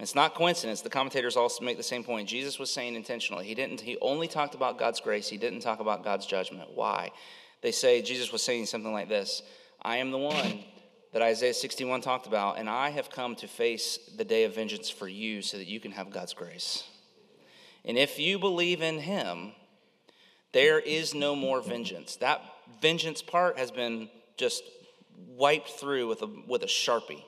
It's 0.00 0.14
not 0.14 0.34
coincidence. 0.34 0.80
The 0.80 0.88
commentators 0.88 1.36
also 1.36 1.62
make 1.62 1.76
the 1.76 1.82
same 1.82 2.02
point. 2.02 2.26
Jesus 2.26 2.58
was 2.58 2.70
saying 2.70 2.94
intentionally. 2.94 3.44
He 3.44 3.54
didn't 3.54 3.80
he 3.80 3.98
only 4.00 4.28
talked 4.28 4.54
about 4.54 4.78
God's 4.78 5.00
grace. 5.00 5.28
He 5.28 5.36
didn't 5.36 5.60
talk 5.60 5.80
about 5.80 6.02
God's 6.02 6.26
judgment. 6.26 6.70
Why? 6.74 7.10
They 7.60 7.70
say 7.70 8.00
Jesus 8.00 8.32
was 8.32 8.42
saying 8.42 8.66
something 8.66 8.92
like 8.92 9.10
this. 9.10 9.42
I 9.82 9.98
am 9.98 10.10
the 10.10 10.18
one 10.18 10.64
that 11.12 11.22
Isaiah 11.22 11.52
61 11.52 12.00
talked 12.00 12.26
about, 12.26 12.58
and 12.58 12.68
I 12.68 12.90
have 12.90 13.10
come 13.10 13.34
to 13.36 13.48
face 13.48 13.98
the 14.16 14.24
day 14.24 14.44
of 14.44 14.54
vengeance 14.54 14.88
for 14.88 15.08
you 15.08 15.42
so 15.42 15.58
that 15.58 15.66
you 15.66 15.80
can 15.80 15.92
have 15.92 16.10
God's 16.10 16.32
grace. 16.32 16.84
And 17.84 17.98
if 17.98 18.18
you 18.18 18.38
believe 18.38 18.80
in 18.80 19.00
him, 19.00 19.52
there 20.52 20.78
is 20.78 21.14
no 21.14 21.34
more 21.34 21.60
vengeance. 21.60 22.16
That 22.16 22.42
vengeance 22.80 23.22
part 23.22 23.58
has 23.58 23.70
been 23.70 24.08
just 24.36 24.62
wiped 25.28 25.68
through 25.68 26.08
with 26.08 26.22
a, 26.22 26.28
with 26.46 26.62
a 26.62 26.66
sharpie. 26.66 27.22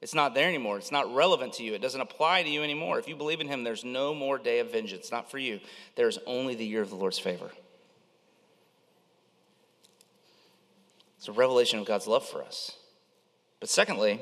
It's 0.00 0.14
not 0.14 0.34
there 0.34 0.48
anymore. 0.48 0.78
It's 0.78 0.92
not 0.92 1.14
relevant 1.14 1.54
to 1.54 1.62
you. 1.62 1.74
It 1.74 1.82
doesn't 1.82 2.00
apply 2.00 2.42
to 2.42 2.48
you 2.48 2.62
anymore. 2.62 2.98
If 2.98 3.06
you 3.06 3.16
believe 3.16 3.40
in 3.40 3.48
him, 3.48 3.64
there's 3.64 3.84
no 3.84 4.14
more 4.14 4.38
day 4.38 4.60
of 4.60 4.72
vengeance. 4.72 5.12
Not 5.12 5.30
for 5.30 5.38
you. 5.38 5.60
There's 5.94 6.18
only 6.26 6.54
the 6.54 6.64
year 6.64 6.80
of 6.80 6.88
the 6.88 6.96
Lord's 6.96 7.18
favor. 7.18 7.50
It's 11.18 11.28
a 11.28 11.32
revelation 11.32 11.78
of 11.78 11.84
God's 11.84 12.06
love 12.06 12.26
for 12.26 12.42
us. 12.42 12.76
But 13.60 13.68
secondly, 13.68 14.20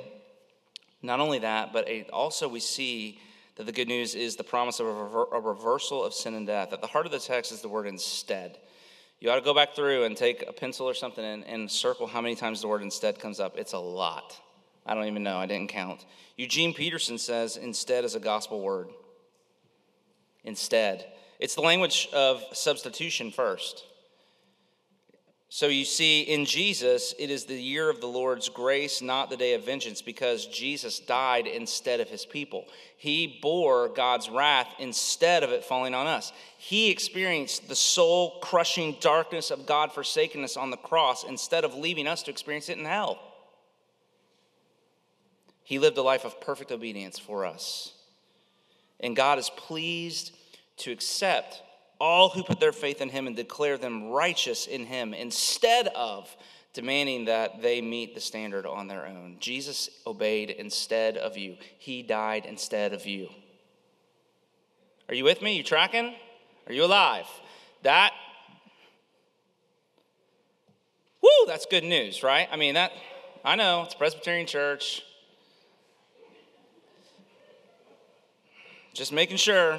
not 1.00 1.20
only 1.20 1.38
that, 1.38 1.72
but 1.72 1.88
also 2.12 2.48
we 2.48 2.58
see 2.58 3.20
that 3.54 3.66
the 3.66 3.72
good 3.72 3.86
news 3.86 4.16
is 4.16 4.34
the 4.34 4.42
promise 4.42 4.80
of 4.80 4.86
a, 4.86 5.40
reversal 5.40 6.02
of 6.02 6.12
sin 6.12 6.34
and 6.34 6.46
death. 6.46 6.72
At 6.72 6.80
the 6.80 6.88
heart 6.88 7.06
of 7.06 7.12
the 7.12 7.20
text 7.20 7.52
is 7.52 7.60
the 7.60 7.68
word 7.68 7.86
instead. 7.86 8.58
You 9.20 9.30
ought 9.30 9.36
to 9.36 9.42
go 9.42 9.54
back 9.54 9.76
through 9.76 10.04
and 10.04 10.16
take 10.16 10.44
a 10.48 10.52
pencil 10.52 10.88
or 10.88 10.94
something 10.94 11.24
and, 11.24 11.44
and 11.44 11.70
circle 11.70 12.08
how 12.08 12.20
many 12.20 12.34
times 12.34 12.62
the 12.62 12.68
word 12.68 12.82
instead 12.82 13.20
comes 13.20 13.38
up. 13.38 13.56
It's 13.56 13.74
a 13.74 13.78
lot. 13.78 14.36
I 14.88 14.94
don't 14.94 15.04
even 15.04 15.22
know. 15.22 15.36
I 15.36 15.46
didn't 15.46 15.68
count. 15.68 16.06
Eugene 16.36 16.72
Peterson 16.72 17.18
says 17.18 17.56
instead 17.56 18.04
is 18.04 18.14
a 18.14 18.20
gospel 18.20 18.60
word. 18.60 18.88
Instead. 20.44 21.04
It's 21.38 21.54
the 21.54 21.60
language 21.60 22.08
of 22.12 22.42
substitution 22.52 23.30
first. 23.30 23.84
So 25.50 25.66
you 25.66 25.86
see, 25.86 26.22
in 26.22 26.44
Jesus, 26.44 27.14
it 27.18 27.30
is 27.30 27.44
the 27.44 27.54
year 27.54 27.88
of 27.88 28.02
the 28.02 28.06
Lord's 28.06 28.50
grace, 28.50 29.00
not 29.00 29.30
the 29.30 29.36
day 29.36 29.54
of 29.54 29.64
vengeance, 29.64 30.02
because 30.02 30.46
Jesus 30.46 30.98
died 31.00 31.46
instead 31.46 32.00
of 32.00 32.08
his 32.08 32.26
people. 32.26 32.66
He 32.98 33.38
bore 33.40 33.88
God's 33.88 34.28
wrath 34.28 34.68
instead 34.78 35.42
of 35.42 35.50
it 35.50 35.64
falling 35.64 35.94
on 35.94 36.06
us. 36.06 36.32
He 36.58 36.90
experienced 36.90 37.66
the 37.66 37.76
soul 37.76 38.40
crushing 38.40 38.98
darkness 39.00 39.50
of 39.50 39.64
God 39.64 39.92
forsakenness 39.92 40.58
on 40.58 40.70
the 40.70 40.76
cross 40.76 41.24
instead 41.24 41.64
of 41.64 41.74
leaving 41.74 42.06
us 42.06 42.22
to 42.24 42.30
experience 42.30 42.68
it 42.68 42.76
in 42.76 42.84
hell. 42.84 43.18
He 45.68 45.78
lived 45.78 45.98
a 45.98 46.02
life 46.02 46.24
of 46.24 46.40
perfect 46.40 46.72
obedience 46.72 47.18
for 47.18 47.44
us. 47.44 47.92
And 49.00 49.14
God 49.14 49.38
is 49.38 49.50
pleased 49.50 50.34
to 50.78 50.92
accept 50.92 51.60
all 52.00 52.30
who 52.30 52.42
put 52.42 52.58
their 52.58 52.72
faith 52.72 53.02
in 53.02 53.10
him 53.10 53.26
and 53.26 53.36
declare 53.36 53.76
them 53.76 54.08
righteous 54.08 54.66
in 54.66 54.86
him 54.86 55.12
instead 55.12 55.88
of 55.88 56.34
demanding 56.72 57.26
that 57.26 57.60
they 57.60 57.82
meet 57.82 58.14
the 58.14 58.20
standard 58.22 58.64
on 58.64 58.88
their 58.88 59.04
own. 59.04 59.36
Jesus 59.40 59.90
obeyed 60.06 60.48
instead 60.48 61.18
of 61.18 61.36
you, 61.36 61.58
he 61.76 62.02
died 62.02 62.46
instead 62.46 62.94
of 62.94 63.04
you. 63.04 63.28
Are 65.10 65.14
you 65.14 65.24
with 65.24 65.42
me? 65.42 65.54
You 65.54 65.62
tracking? 65.62 66.14
Are 66.66 66.72
you 66.72 66.86
alive? 66.86 67.26
That 67.82 68.14
Woo, 71.20 71.28
that's 71.46 71.66
good 71.66 71.84
news, 71.84 72.22
right? 72.22 72.48
I 72.50 72.56
mean, 72.56 72.72
that 72.72 72.90
I 73.44 73.54
know, 73.56 73.82
it's 73.82 73.92
Presbyterian 73.92 74.46
church. 74.46 75.02
Just 78.98 79.12
making 79.12 79.36
sure. 79.36 79.78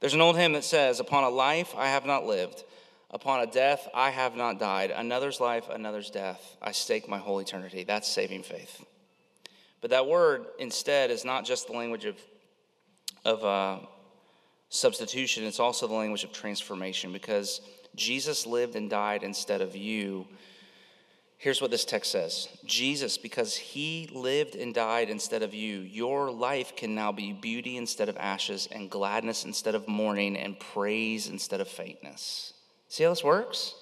There's 0.00 0.12
an 0.12 0.20
old 0.20 0.36
hymn 0.36 0.54
that 0.54 0.64
says, 0.64 0.98
Upon 0.98 1.22
a 1.22 1.28
life 1.28 1.72
I 1.76 1.86
have 1.86 2.04
not 2.04 2.26
lived, 2.26 2.64
upon 3.12 3.38
a 3.38 3.46
death 3.46 3.88
I 3.94 4.10
have 4.10 4.34
not 4.34 4.58
died. 4.58 4.90
Another's 4.90 5.38
life, 5.38 5.68
another's 5.70 6.10
death. 6.10 6.56
I 6.60 6.72
stake 6.72 7.08
my 7.08 7.18
whole 7.18 7.38
eternity. 7.38 7.84
That's 7.84 8.08
saving 8.08 8.42
faith. 8.42 8.84
But 9.80 9.90
that 9.90 10.08
word 10.08 10.46
instead 10.58 11.12
is 11.12 11.24
not 11.24 11.44
just 11.44 11.68
the 11.68 11.74
language 11.74 12.06
of, 12.06 12.16
of 13.24 13.44
uh, 13.44 13.86
substitution, 14.68 15.44
it's 15.44 15.60
also 15.60 15.86
the 15.86 15.94
language 15.94 16.24
of 16.24 16.32
transformation 16.32 17.12
because 17.12 17.60
Jesus 17.94 18.48
lived 18.48 18.74
and 18.74 18.90
died 18.90 19.22
instead 19.22 19.60
of 19.60 19.76
you 19.76 20.26
Here's 21.38 21.60
what 21.60 21.70
this 21.70 21.84
text 21.84 22.12
says 22.12 22.48
Jesus, 22.64 23.18
because 23.18 23.56
he 23.56 24.08
lived 24.12 24.54
and 24.54 24.74
died 24.74 25.10
instead 25.10 25.42
of 25.42 25.52
you, 25.52 25.80
your 25.80 26.30
life 26.30 26.74
can 26.76 26.94
now 26.94 27.12
be 27.12 27.32
beauty 27.32 27.76
instead 27.76 28.08
of 28.08 28.16
ashes, 28.16 28.68
and 28.72 28.90
gladness 28.90 29.44
instead 29.44 29.74
of 29.74 29.86
mourning, 29.86 30.36
and 30.36 30.58
praise 30.58 31.28
instead 31.28 31.60
of 31.60 31.68
faintness. 31.68 32.54
See 32.88 33.04
how 33.04 33.10
this 33.10 33.24
works? 33.24 33.74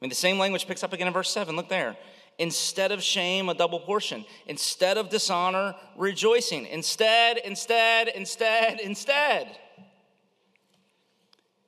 I 0.00 0.04
mean, 0.04 0.08
the 0.08 0.16
same 0.16 0.38
language 0.38 0.66
picks 0.66 0.82
up 0.82 0.92
again 0.92 1.06
in 1.06 1.12
verse 1.12 1.30
7. 1.30 1.54
Look 1.54 1.68
there. 1.68 1.96
Instead 2.38 2.90
of 2.90 3.02
shame, 3.02 3.50
a 3.50 3.54
double 3.54 3.80
portion. 3.80 4.24
Instead 4.46 4.96
of 4.96 5.10
dishonor, 5.10 5.74
rejoicing. 5.94 6.66
Instead, 6.66 7.36
instead, 7.44 8.08
instead, 8.08 8.80
instead. 8.80 9.58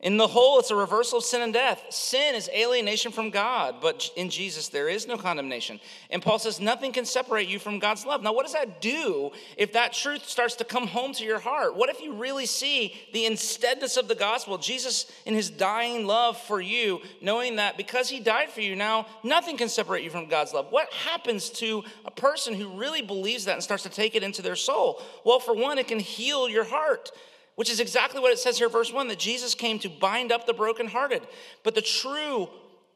In 0.02 0.16
the 0.16 0.26
whole, 0.26 0.58
it's 0.58 0.72
a 0.72 0.76
reversal 0.76 1.18
of 1.18 1.24
sin 1.24 1.42
and 1.42 1.52
death. 1.52 1.84
Sin 1.90 2.34
is 2.34 2.50
alienation 2.52 3.12
from 3.12 3.30
God, 3.30 3.76
but 3.80 4.10
in 4.16 4.30
Jesus, 4.30 4.68
there 4.68 4.88
is 4.88 5.06
no 5.06 5.16
condemnation. 5.16 5.78
And 6.10 6.20
Paul 6.20 6.40
says, 6.40 6.58
nothing 6.58 6.90
can 6.90 7.04
separate 7.04 7.46
you 7.46 7.60
from 7.60 7.78
God's 7.78 8.04
love. 8.04 8.20
Now, 8.20 8.32
what 8.32 8.44
does 8.44 8.54
that 8.54 8.80
do 8.80 9.30
if 9.56 9.74
that 9.74 9.92
truth 9.92 10.28
starts 10.28 10.56
to 10.56 10.64
come 10.64 10.88
home 10.88 11.12
to 11.12 11.24
your 11.24 11.38
heart? 11.38 11.76
What 11.76 11.88
if 11.88 12.00
you 12.00 12.14
really 12.14 12.46
see 12.46 12.94
the 13.12 13.26
insteadness 13.26 13.96
of 13.96 14.08
the 14.08 14.16
gospel? 14.16 14.58
Jesus, 14.58 15.06
in 15.24 15.34
his 15.34 15.50
dying 15.50 16.04
love 16.04 16.36
for 16.36 16.60
you, 16.60 17.00
knowing 17.20 17.56
that 17.56 17.76
because 17.76 18.08
he 18.08 18.18
died 18.18 18.50
for 18.50 18.60
you 18.60 18.74
now, 18.74 19.06
nothing 19.22 19.56
can 19.56 19.68
separate 19.68 20.02
you 20.02 20.10
from 20.10 20.26
God's 20.26 20.52
love. 20.52 20.66
What 20.70 20.92
happens 20.92 21.48
to 21.50 21.84
a 22.04 22.10
person 22.10 22.54
who 22.54 22.76
really 22.76 23.02
believes 23.02 23.44
that 23.44 23.54
and 23.54 23.62
starts 23.62 23.84
to 23.84 23.88
take 23.88 24.16
it 24.16 24.24
into 24.24 24.42
their 24.42 24.56
soul? 24.56 25.00
Well, 25.22 25.38
for 25.38 25.54
one, 25.54 25.78
it 25.78 25.86
can 25.86 26.00
heal 26.00 26.48
your 26.48 26.64
heart 26.64 27.12
which 27.54 27.70
is 27.70 27.80
exactly 27.80 28.20
what 28.20 28.32
it 28.32 28.38
says 28.38 28.58
here, 28.58 28.68
verse 28.68 28.92
1 28.92 29.08
that 29.08 29.18
Jesus 29.18 29.54
came 29.54 29.78
to 29.80 29.88
bind 29.88 30.32
up 30.32 30.46
the 30.46 30.54
brokenhearted. 30.54 31.22
But 31.62 31.74
the 31.74 31.82
true, 31.82 32.48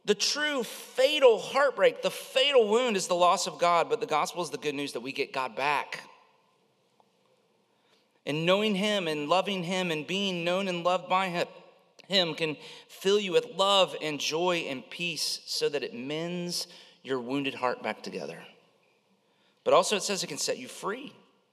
the 0.05 0.15
true 0.15 0.63
fatal 0.63 1.39
heartbreak, 1.39 2.03
the 2.03 2.11
fatal 2.11 2.69
wound 2.69 2.97
is 2.97 3.07
the 3.07 3.15
loss 3.15 3.47
of 3.47 3.59
God, 3.59 3.89
but 3.89 4.01
the 4.01 4.07
gospel 4.07 4.43
is 4.43 4.51
the 4.51 4.59
good 4.59 4.75
news 4.75 4.93
that 4.93 5.01
we 5.01 5.13
get 5.13 5.33
God 5.33 5.57
back. 5.57 6.03
And 8.25 8.45
knowing 8.47 8.75
Him 8.75 9.07
and 9.07 9.29
loving 9.29 9.63
Him 9.63 9.91
and 9.91 10.07
being 10.07 10.45
known 10.45 10.69
and 10.69 10.83
loved 10.83 11.09
by 11.09 11.29
Him, 11.29 11.47
him 12.09 12.35
can 12.35 12.57
fill 12.89 13.19
you 13.19 13.33
with 13.33 13.57
love 13.57 13.97
and 14.01 14.21
joy 14.21 14.67
and 14.69 14.89
peace 14.91 15.41
so 15.47 15.69
that 15.69 15.83
it 15.83 15.95
mends 15.95 16.67
your 17.03 17.21
wounded 17.21 17.55
heart 17.55 17.83
back 17.83 18.03
together. 18.03 18.39
But 19.65 19.75
also, 19.75 19.97
it 19.97 20.03
says 20.03 20.23
it 20.23 20.29
can 20.29 20.39
set 20.39 20.59
you 20.59 20.69
free. 20.69 21.13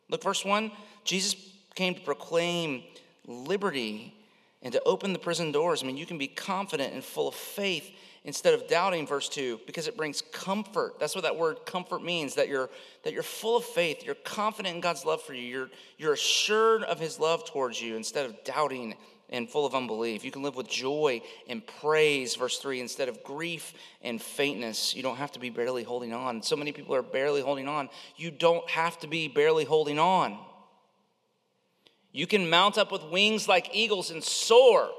Look, 0.09 0.23
verse 0.23 0.45
1 0.45 0.71
Jesus 1.03 1.35
came 1.75 1.95
to 1.95 2.01
proclaim 2.01 2.83
liberty 3.25 4.13
and 4.62 4.71
to 4.73 4.81
open 4.83 5.13
the 5.13 5.19
prison 5.19 5.51
doors. 5.51 5.83
I 5.83 5.88
mean, 5.88 5.97
you 5.97 6.05
can 6.05 6.17
be 6.17 6.27
confident 6.27 6.93
and 6.93 7.03
full 7.03 7.27
of 7.27 7.36
faith 7.36 7.89
instead 8.23 8.53
of 8.53 8.67
doubting 8.67 9.05
verse 9.05 9.27
2 9.29 9.62
because 9.65 9.88
it 9.88 9.97
brings 9.97 10.21
comfort. 10.21 10.99
That's 10.99 11.15
what 11.15 11.23
that 11.23 11.36
word 11.36 11.65
comfort 11.65 12.03
means 12.03 12.36
that 12.36 12.47
you're 12.47 12.69
that 13.03 13.13
you're 13.13 13.23
full 13.23 13.57
of 13.57 13.65
faith 13.65 14.05
you're 14.05 14.15
confident 14.15 14.75
in 14.75 14.81
god's 14.81 15.03
love 15.03 15.21
for 15.21 15.33
you 15.33 15.41
you're 15.41 15.69
you're 15.97 16.13
assured 16.13 16.83
of 16.83 16.99
his 16.99 17.19
love 17.19 17.43
towards 17.45 17.81
you 17.81 17.97
instead 17.97 18.25
of 18.25 18.41
doubting 18.45 18.95
and 19.29 19.49
full 19.49 19.65
of 19.65 19.73
unbelief. 19.73 20.23
You 20.23 20.29
can 20.29 20.43
live 20.43 20.55
with 20.55 20.69
joy 20.69 21.21
and 21.49 21.65
praise 21.65 22.36
verse 22.36 22.59
3 22.59 22.79
instead 22.79 23.09
of 23.09 23.23
grief 23.23 23.73
and 24.03 24.21
faintness. 24.21 24.95
You 24.95 25.01
don't 25.01 25.15
have 25.15 25.31
to 25.31 25.39
be 25.39 25.49
barely 25.49 25.83
holding 25.83 26.13
on. 26.13 26.43
So 26.43 26.55
many 26.55 26.71
people 26.71 26.93
are 26.95 27.01
barely 27.01 27.41
holding 27.41 27.67
on. 27.67 27.89
You 28.15 28.29
don't 28.29 28.69
have 28.69 28.99
to 28.99 29.07
be 29.07 29.27
barely 29.27 29.65
holding 29.65 29.97
on 29.97 30.38
you 32.13 32.26
can 32.26 32.49
mount 32.49 32.78
up 32.78 32.91
with 32.91 33.04
wings 33.04 33.47
like 33.49 33.76
eagles 33.76 34.10
and 34.10 34.23
soar 34.23 34.89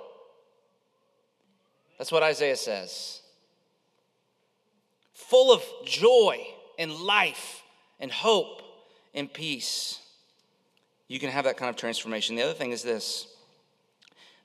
that's 1.99 2.13
what 2.13 2.23
Isaiah 2.23 2.57
says. 2.57 3.21
Full 5.15 5.53
of 5.53 5.63
joy 5.85 6.47
and 6.79 6.93
life 6.93 7.63
and 8.01 8.11
hope 8.11 8.63
and 9.15 9.33
peace. 9.33 10.01
You 11.09 11.19
can 11.21 11.31
have 11.31 11.45
that 11.45 11.57
kind 11.57 11.71
of 11.71 11.77
transformation. 11.77 12.37
The 12.37 12.43
other 12.43 12.55
thing 12.55 12.73
is 12.73 12.83
this 12.83 13.29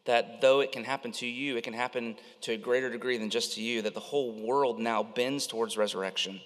that 0.05 0.41
though 0.41 0.61
it 0.61 0.71
can 0.71 0.83
happen 0.83 1.11
to 1.11 1.27
you, 1.27 1.55
it 1.55 1.63
can 1.63 1.73
happen 1.73 2.15
to 2.41 2.53
a 2.53 2.57
greater 2.57 2.89
degree 2.89 3.17
than 3.17 3.29
just 3.29 3.53
to 3.53 3.61
you, 3.61 3.81
that 3.83 3.93
the 3.93 3.99
whole 3.99 4.31
world 4.31 4.79
now 4.79 5.03
bends 5.03 5.45
towards 5.45 5.77
resurrection. 5.77 6.39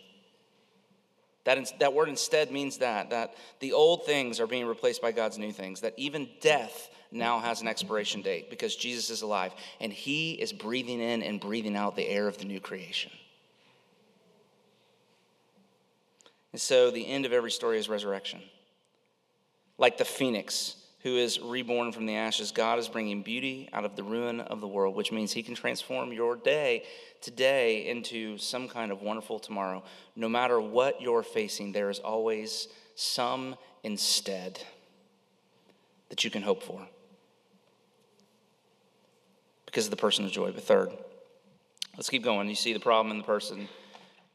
That, 1.46 1.80
that 1.80 1.94
word 1.94 2.10
instead 2.10 2.52
means 2.52 2.78
that, 2.78 3.10
that 3.10 3.36
the 3.60 3.74
old 3.74 4.06
things 4.06 4.40
are 4.40 4.48
being 4.48 4.66
replaced 4.66 5.02
by 5.02 5.12
God's 5.12 5.38
new 5.38 5.52
things, 5.52 5.82
that 5.82 5.94
even 5.98 6.30
death 6.40 6.90
now 7.12 7.40
has 7.40 7.62
an 7.62 7.68
expiration 7.68 8.22
date 8.22 8.50
because 8.50 8.76
Jesus 8.76 9.10
is 9.10 9.22
alive 9.22 9.54
and 9.80 9.92
he 9.92 10.34
is 10.34 10.54
breathing 10.54 11.00
in 11.00 11.22
and 11.22 11.40
breathing 11.40 11.76
out 11.76 11.96
the 11.96 12.08
air 12.08 12.28
of 12.28 12.38
the 12.38 12.46
new 12.46 12.60
creation. 12.60 13.12
And 16.54 16.62
so 16.62 16.92
the 16.92 17.06
end 17.06 17.26
of 17.26 17.34
every 17.34 17.52
story 17.52 17.78
is 17.78 17.90
resurrection. 17.90 18.42
Like 19.78 19.98
the 19.98 20.06
phoenix 20.06 20.76
who 21.04 21.18
is 21.18 21.40
reborn 21.40 21.92
from 21.92 22.06
the 22.06 22.16
ashes, 22.16 22.52
God 22.52 22.80
is 22.80 22.88
bringing 22.88 23.22
beauty 23.22 23.70
out 23.74 23.84
of 23.84 23.96
the 23.98 24.04
ruin 24.04 24.40
of 24.40 24.62
the 24.62 24.68
world, 24.68 24.96
which 24.96 25.12
means 25.12 25.34
he 25.34 25.44
can 25.44 25.54
transform 25.54 26.14
your 26.14 26.38
day 26.38 26.84
today 27.22 27.88
into 27.88 28.38
some 28.38 28.70
kind 28.70 28.92
of 28.92 29.02
wonderful 29.02 29.38
tomorrow. 29.38 29.84
No 30.16 30.30
matter 30.30 30.62
what 30.62 31.02
you're 31.02 31.24
facing, 31.24 31.74
there 31.74 31.90
is 31.90 32.00
always 32.00 32.70
some 32.96 33.56
instead 33.84 34.64
that 36.10 36.24
you 36.24 36.30
can 36.30 36.42
hope 36.42 36.64
for 36.64 36.88
because 39.66 39.86
of 39.86 39.92
the 39.92 39.98
person 39.98 40.24
of 40.24 40.32
joy. 40.32 40.52
But 40.52 40.64
third, 40.64 40.90
let's 41.98 42.10
keep 42.10 42.24
going. 42.24 42.48
You 42.48 42.56
see 42.56 42.72
the 42.72 42.80
problem 42.80 43.12
in 43.12 43.18
the 43.18 43.26
person, 43.26 43.68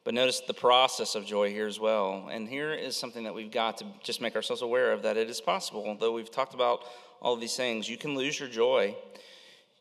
but 0.08 0.14
notice 0.14 0.40
the 0.40 0.54
process 0.54 1.14
of 1.14 1.26
joy 1.26 1.50
here 1.50 1.66
as 1.66 1.78
well. 1.78 2.30
And 2.32 2.48
here 2.48 2.72
is 2.72 2.96
something 2.96 3.24
that 3.24 3.34
we've 3.34 3.50
got 3.50 3.76
to 3.76 3.84
just 4.02 4.22
make 4.22 4.36
ourselves 4.36 4.62
aware 4.62 4.92
of 4.92 5.02
that 5.02 5.18
it 5.18 5.28
is 5.28 5.38
possible. 5.38 5.94
though 6.00 6.12
we've 6.12 6.30
talked 6.30 6.54
about 6.54 6.80
all 7.20 7.34
of 7.34 7.42
these 7.42 7.54
things, 7.54 7.90
you 7.90 7.98
can 7.98 8.14
lose 8.14 8.40
your 8.40 8.48
joy. 8.48 8.96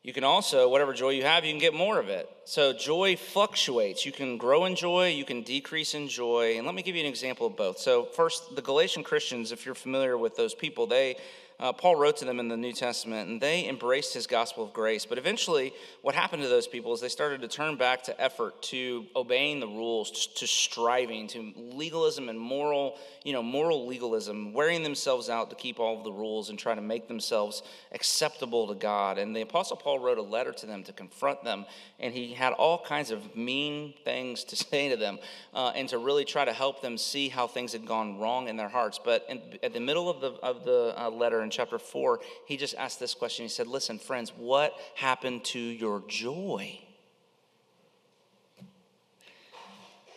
You 0.03 0.11
can 0.11 0.25
also, 0.25 0.67
whatever 0.67 0.91
joy 0.91 1.11
you 1.11 1.23
have, 1.23 1.45
you 1.45 1.53
can 1.53 1.61
get 1.61 1.73
more 1.73 1.97
of 1.97 2.09
it. 2.09 2.29
So 2.43 2.73
joy 2.73 3.15
fluctuates. 3.15 4.05
You 4.05 4.11
can 4.11 4.37
grow 4.37 4.65
in 4.65 4.75
joy, 4.75 5.11
you 5.11 5.23
can 5.23 5.43
decrease 5.43 5.93
in 5.93 6.09
joy. 6.09 6.57
And 6.57 6.65
let 6.65 6.75
me 6.75 6.81
give 6.81 6.97
you 6.97 7.03
an 7.03 7.07
example 7.07 7.47
of 7.47 7.55
both. 7.55 7.77
So, 7.77 8.03
first, 8.03 8.53
the 8.53 8.61
Galatian 8.61 9.05
Christians, 9.05 9.53
if 9.53 9.65
you're 9.65 9.75
familiar 9.75 10.17
with 10.17 10.35
those 10.35 10.53
people, 10.53 10.87
they 10.87 11.15
uh, 11.59 11.73
Paul 11.73 11.95
wrote 11.95 12.17
to 12.17 12.25
them 12.25 12.39
in 12.39 12.49
the 12.49 12.57
New 12.57 12.71
Testament, 12.71 13.29
and 13.29 13.41
they 13.41 13.67
embraced 13.67 14.13
his 14.13 14.27
gospel 14.27 14.63
of 14.63 14.73
grace. 14.73 15.07
But 15.07 15.17
eventually, 15.17 15.73
what 16.03 16.13
happened 16.13 16.43
to 16.43 16.49
those 16.49 16.67
people 16.67 16.93
is 16.93 17.01
they 17.01 17.09
started 17.09 17.41
to 17.41 17.47
turn 17.47 17.77
back 17.77 18.03
to 18.03 18.21
effort, 18.21 18.61
to 18.63 19.07
obeying 19.15 19.59
the 19.59 19.67
rules, 19.67 20.27
to 20.35 20.45
striving, 20.45 21.27
to 21.29 21.53
legalism 21.55 22.29
and 22.29 22.39
moral, 22.39 22.99
you 23.23 23.33
know, 23.33 23.41
moral 23.41 23.87
legalism, 23.87 24.53
wearing 24.53 24.83
themselves 24.83 25.29
out 25.29 25.49
to 25.49 25.55
keep 25.55 25.79
all 25.79 25.97
of 25.97 26.03
the 26.03 26.11
rules 26.11 26.51
and 26.51 26.59
try 26.59 26.75
to 26.75 26.81
make 26.81 27.07
themselves 27.07 27.63
acceptable 27.91 28.67
to 28.67 28.75
God. 28.75 29.17
And 29.17 29.35
the 29.35 29.41
Apostle 29.41 29.77
Paul 29.77 29.97
wrote 29.97 30.19
a 30.19 30.23
letter 30.23 30.51
to 30.51 30.65
them 30.67 30.83
to 30.83 30.93
confront 30.93 31.43
them, 31.43 31.65
and 31.99 32.13
he 32.13 32.33
had 32.33 32.53
all 32.53 32.83
kinds 32.85 33.09
of 33.09 33.35
mean 33.35 33.95
things 34.05 34.43
to 34.43 34.55
say 34.67 34.89
to 34.89 34.95
them, 34.95 35.17
uh, 35.55 35.71
and 35.75 35.89
to 35.89 35.97
really 35.97 36.23
try 36.23 36.45
to 36.45 36.53
help 36.53 36.83
them 36.83 36.99
see 36.99 37.29
how 37.29 37.47
things 37.47 37.71
had 37.71 37.87
gone 37.87 38.19
wrong 38.19 38.47
in 38.47 38.57
their 38.57 38.69
hearts. 38.69 38.99
But 39.03 39.25
in, 39.27 39.41
at 39.63 39.73
the 39.73 39.79
middle 39.79 40.07
of 40.07 40.21
the 40.21 40.33
of 40.43 40.63
the 40.63 40.93
uh, 40.95 41.09
letter 41.09 41.46
in 41.47 41.51
chapter 41.51 41.79
4, 41.79 42.19
he 42.45 42.57
just 42.57 42.75
asked 42.75 42.99
this 42.99 43.13
question. 43.13 43.43
He 43.43 43.49
said, 43.49 43.67
Listen, 43.67 43.97
friends, 43.97 44.31
what 44.35 44.73
happened 44.95 45.45
to 45.45 45.59
your 45.59 46.03
joy? 46.07 46.79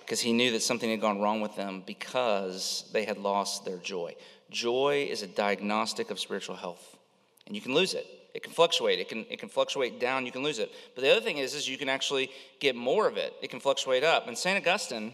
Because 0.00 0.20
he 0.20 0.32
knew 0.32 0.50
that 0.52 0.62
something 0.62 0.90
had 0.90 1.00
gone 1.00 1.20
wrong 1.20 1.40
with 1.40 1.54
them 1.54 1.84
because 1.86 2.90
they 2.92 3.04
had 3.04 3.16
lost 3.16 3.64
their 3.64 3.76
joy. 3.78 4.16
Joy 4.50 5.06
is 5.08 5.22
a 5.22 5.28
diagnostic 5.28 6.10
of 6.10 6.18
spiritual 6.18 6.56
health, 6.56 6.96
and 7.46 7.54
you 7.54 7.62
can 7.62 7.74
lose 7.74 7.94
it. 7.94 8.06
It 8.34 8.42
can 8.42 8.52
fluctuate. 8.52 8.98
It 8.98 9.08
can, 9.08 9.24
it 9.30 9.38
can 9.38 9.48
fluctuate 9.48 10.00
down. 10.00 10.26
You 10.26 10.32
can 10.32 10.42
lose 10.42 10.58
it. 10.58 10.70
But 10.94 11.02
the 11.02 11.10
other 11.10 11.20
thing 11.20 11.38
is, 11.38 11.54
is 11.54 11.68
you 11.68 11.78
can 11.78 11.88
actually 11.88 12.30
get 12.60 12.76
more 12.76 13.08
of 13.08 13.16
it. 13.16 13.34
It 13.42 13.50
can 13.50 13.60
fluctuate 13.60 14.04
up. 14.04 14.28
And 14.28 14.36
St. 14.36 14.56
Augustine, 14.56 15.12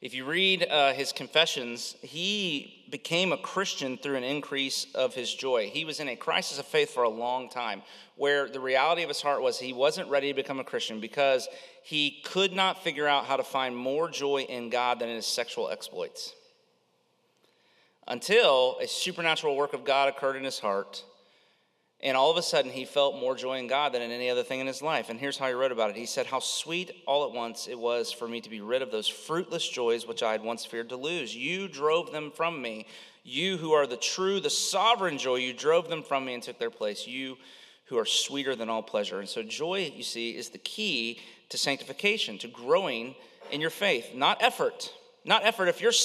if 0.00 0.14
you 0.14 0.24
read 0.24 0.66
uh, 0.66 0.94
his 0.94 1.12
confessions, 1.12 1.94
he 2.00 2.86
became 2.90 3.32
a 3.32 3.36
Christian 3.36 3.98
through 3.98 4.16
an 4.16 4.24
increase 4.24 4.86
of 4.94 5.14
his 5.14 5.32
joy. 5.32 5.68
He 5.68 5.84
was 5.84 6.00
in 6.00 6.08
a 6.08 6.16
crisis 6.16 6.58
of 6.58 6.64
faith 6.64 6.90
for 6.90 7.02
a 7.02 7.08
long 7.08 7.50
time, 7.50 7.82
where 8.16 8.48
the 8.48 8.60
reality 8.60 9.02
of 9.02 9.08
his 9.08 9.20
heart 9.20 9.42
was 9.42 9.58
he 9.58 9.74
wasn't 9.74 10.08
ready 10.08 10.28
to 10.28 10.34
become 10.34 10.58
a 10.58 10.64
Christian 10.64 11.00
because 11.00 11.48
he 11.82 12.22
could 12.24 12.54
not 12.54 12.82
figure 12.82 13.06
out 13.06 13.26
how 13.26 13.36
to 13.36 13.44
find 13.44 13.76
more 13.76 14.08
joy 14.08 14.40
in 14.48 14.70
God 14.70 15.00
than 15.00 15.10
in 15.10 15.16
his 15.16 15.26
sexual 15.26 15.68
exploits. 15.68 16.34
Until 18.08 18.78
a 18.80 18.88
supernatural 18.88 19.54
work 19.54 19.74
of 19.74 19.84
God 19.84 20.08
occurred 20.08 20.36
in 20.36 20.44
his 20.44 20.58
heart 20.58 21.04
and 22.02 22.16
all 22.16 22.30
of 22.30 22.38
a 22.38 22.42
sudden, 22.42 22.70
he 22.70 22.86
felt 22.86 23.20
more 23.20 23.34
joy 23.34 23.58
in 23.58 23.66
God 23.66 23.92
than 23.92 24.00
in 24.00 24.10
any 24.10 24.30
other 24.30 24.42
thing 24.42 24.60
in 24.60 24.66
his 24.66 24.80
life. 24.80 25.10
And 25.10 25.20
here's 25.20 25.36
how 25.36 25.48
he 25.48 25.52
wrote 25.52 25.72
about 25.72 25.90
it. 25.90 25.96
He 25.96 26.06
said, 26.06 26.26
How 26.26 26.40
sweet 26.40 26.90
all 27.06 27.24
at 27.24 27.32
once 27.32 27.68
it 27.68 27.78
was 27.78 28.10
for 28.10 28.26
me 28.26 28.40
to 28.40 28.48
be 28.48 28.62
rid 28.62 28.80
of 28.80 28.90
those 28.90 29.06
fruitless 29.06 29.68
joys 29.68 30.06
which 30.06 30.22
I 30.22 30.32
had 30.32 30.42
once 30.42 30.64
feared 30.64 30.88
to 30.90 30.96
lose. 30.96 31.36
You 31.36 31.68
drove 31.68 32.10
them 32.10 32.30
from 32.30 32.62
me. 32.62 32.86
You 33.22 33.58
who 33.58 33.72
are 33.72 33.86
the 33.86 33.98
true, 33.98 34.40
the 34.40 34.48
sovereign 34.48 35.18
joy, 35.18 35.36
you 35.36 35.52
drove 35.52 35.90
them 35.90 36.02
from 36.02 36.24
me 36.24 36.32
and 36.32 36.42
took 36.42 36.58
their 36.58 36.70
place. 36.70 37.06
You 37.06 37.36
who 37.86 37.98
are 37.98 38.06
sweeter 38.06 38.56
than 38.56 38.70
all 38.70 38.82
pleasure. 38.82 39.18
And 39.18 39.28
so, 39.28 39.42
joy, 39.42 39.92
you 39.94 40.02
see, 40.02 40.30
is 40.30 40.48
the 40.48 40.58
key 40.58 41.20
to 41.50 41.58
sanctification, 41.58 42.38
to 42.38 42.48
growing 42.48 43.14
in 43.50 43.60
your 43.60 43.70
faith, 43.70 44.14
not 44.14 44.42
effort. 44.42 44.94
Not 45.24 45.44
effort. 45.44 45.68
If 45.68 45.82
you're 45.82 45.92